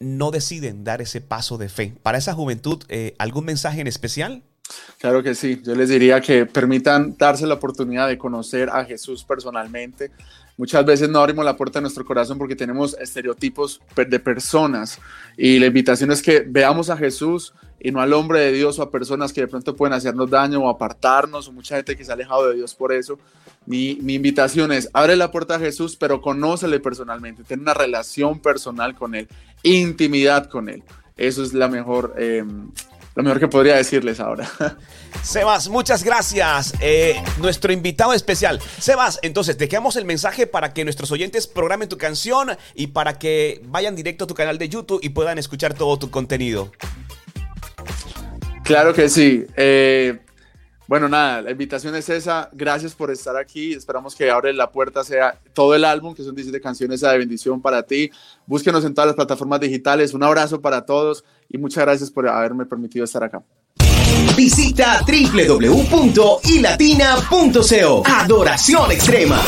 no 0.00 0.30
deciden 0.30 0.84
dar 0.84 1.00
ese 1.02 1.20
paso 1.20 1.58
de 1.58 1.68
fe. 1.68 1.94
Para 2.02 2.18
esa 2.18 2.34
juventud, 2.34 2.82
eh, 2.88 3.14
¿algún 3.18 3.44
mensaje 3.44 3.80
en 3.80 3.86
especial? 3.86 4.42
Claro 4.98 5.22
que 5.22 5.34
sí, 5.34 5.60
yo 5.64 5.74
les 5.74 5.88
diría 5.88 6.20
que 6.20 6.46
permitan 6.46 7.16
darse 7.16 7.46
la 7.46 7.54
oportunidad 7.54 8.08
de 8.08 8.18
conocer 8.18 8.68
a 8.68 8.84
Jesús 8.84 9.24
personalmente, 9.24 10.10
Muchas 10.58 10.84
veces 10.84 11.08
no 11.08 11.20
abrimos 11.20 11.44
la 11.44 11.56
puerta 11.56 11.78
de 11.78 11.82
nuestro 11.82 12.04
corazón 12.04 12.36
porque 12.36 12.56
tenemos 12.56 12.96
estereotipos 12.98 13.80
de 13.94 14.18
personas 14.18 14.98
y 15.36 15.60
la 15.60 15.66
invitación 15.66 16.10
es 16.10 16.20
que 16.20 16.44
veamos 16.44 16.90
a 16.90 16.96
Jesús 16.96 17.54
y 17.78 17.92
no 17.92 18.00
al 18.00 18.12
hombre 18.12 18.40
de 18.40 18.50
Dios 18.50 18.76
o 18.80 18.82
a 18.82 18.90
personas 18.90 19.32
que 19.32 19.42
de 19.42 19.46
pronto 19.46 19.76
pueden 19.76 19.92
hacernos 19.92 20.28
daño 20.28 20.60
o 20.60 20.68
apartarnos 20.68 21.46
o 21.46 21.52
mucha 21.52 21.76
gente 21.76 21.96
que 21.96 22.04
se 22.04 22.10
ha 22.10 22.14
alejado 22.14 22.48
de 22.48 22.56
Dios 22.56 22.74
por 22.74 22.92
eso. 22.92 23.20
Mi, 23.66 23.90
invitación 23.90 24.72
es, 24.72 24.90
abre 24.94 25.14
la 25.14 25.30
puerta 25.30 25.54
a 25.54 25.58
Jesús, 25.60 25.94
pero 25.94 26.20
conócele 26.20 26.80
personalmente, 26.80 27.44
ten 27.44 27.60
una 27.60 27.74
relación 27.74 28.40
personal 28.40 28.96
con 28.96 29.14
Él, 29.14 29.28
intimidad 29.62 30.50
con 30.50 30.68
Él. 30.68 30.82
Eso 31.16 31.44
es 31.44 31.54
la 31.54 31.68
mejor, 31.68 32.16
eh, 32.18 32.44
lo 33.18 33.24
mejor 33.24 33.40
que 33.40 33.48
podría 33.48 33.74
decirles 33.74 34.20
ahora. 34.20 34.48
Sebas, 35.24 35.68
muchas 35.68 36.04
gracias. 36.04 36.72
Eh, 36.80 37.20
nuestro 37.38 37.72
invitado 37.72 38.12
especial. 38.12 38.60
Sebas, 38.78 39.18
entonces 39.22 39.58
dejamos 39.58 39.96
el 39.96 40.04
mensaje 40.04 40.46
para 40.46 40.72
que 40.72 40.84
nuestros 40.84 41.10
oyentes 41.10 41.48
programen 41.48 41.88
tu 41.88 41.98
canción 41.98 42.56
y 42.76 42.86
para 42.86 43.18
que 43.18 43.60
vayan 43.64 43.96
directo 43.96 44.22
a 44.22 44.26
tu 44.28 44.34
canal 44.34 44.56
de 44.56 44.68
YouTube 44.68 45.00
y 45.02 45.08
puedan 45.08 45.36
escuchar 45.36 45.74
todo 45.74 45.98
tu 45.98 46.12
contenido. 46.12 46.70
Claro 48.62 48.94
que 48.94 49.08
sí. 49.08 49.44
Eh, 49.56 50.20
bueno, 50.88 51.06
nada, 51.06 51.42
la 51.42 51.50
invitación 51.50 51.94
es 51.96 52.08
esa. 52.08 52.48
Gracias 52.52 52.94
por 52.94 53.10
estar 53.10 53.36
aquí. 53.36 53.74
Esperamos 53.74 54.14
que 54.14 54.30
abre 54.30 54.54
la 54.54 54.72
puerta 54.72 55.04
sea 55.04 55.38
todo 55.52 55.74
el 55.74 55.84
álbum, 55.84 56.14
que 56.14 56.24
son 56.24 56.34
17 56.34 56.62
canciones 56.62 57.02
de 57.02 57.18
bendición 57.18 57.60
para 57.60 57.82
ti. 57.82 58.10
Búsquenos 58.46 58.82
en 58.86 58.94
todas 58.94 59.08
las 59.08 59.16
plataformas 59.16 59.60
digitales. 59.60 60.14
Un 60.14 60.22
abrazo 60.22 60.62
para 60.62 60.86
todos 60.86 61.24
y 61.46 61.58
muchas 61.58 61.84
gracias 61.84 62.10
por 62.10 62.26
haberme 62.26 62.64
permitido 62.64 63.04
estar 63.04 63.22
acá. 63.22 63.42
Visita 64.34 65.04
www.ilatina.co. 65.06 68.02
Adoración 68.06 68.90
extrema. 68.90 69.42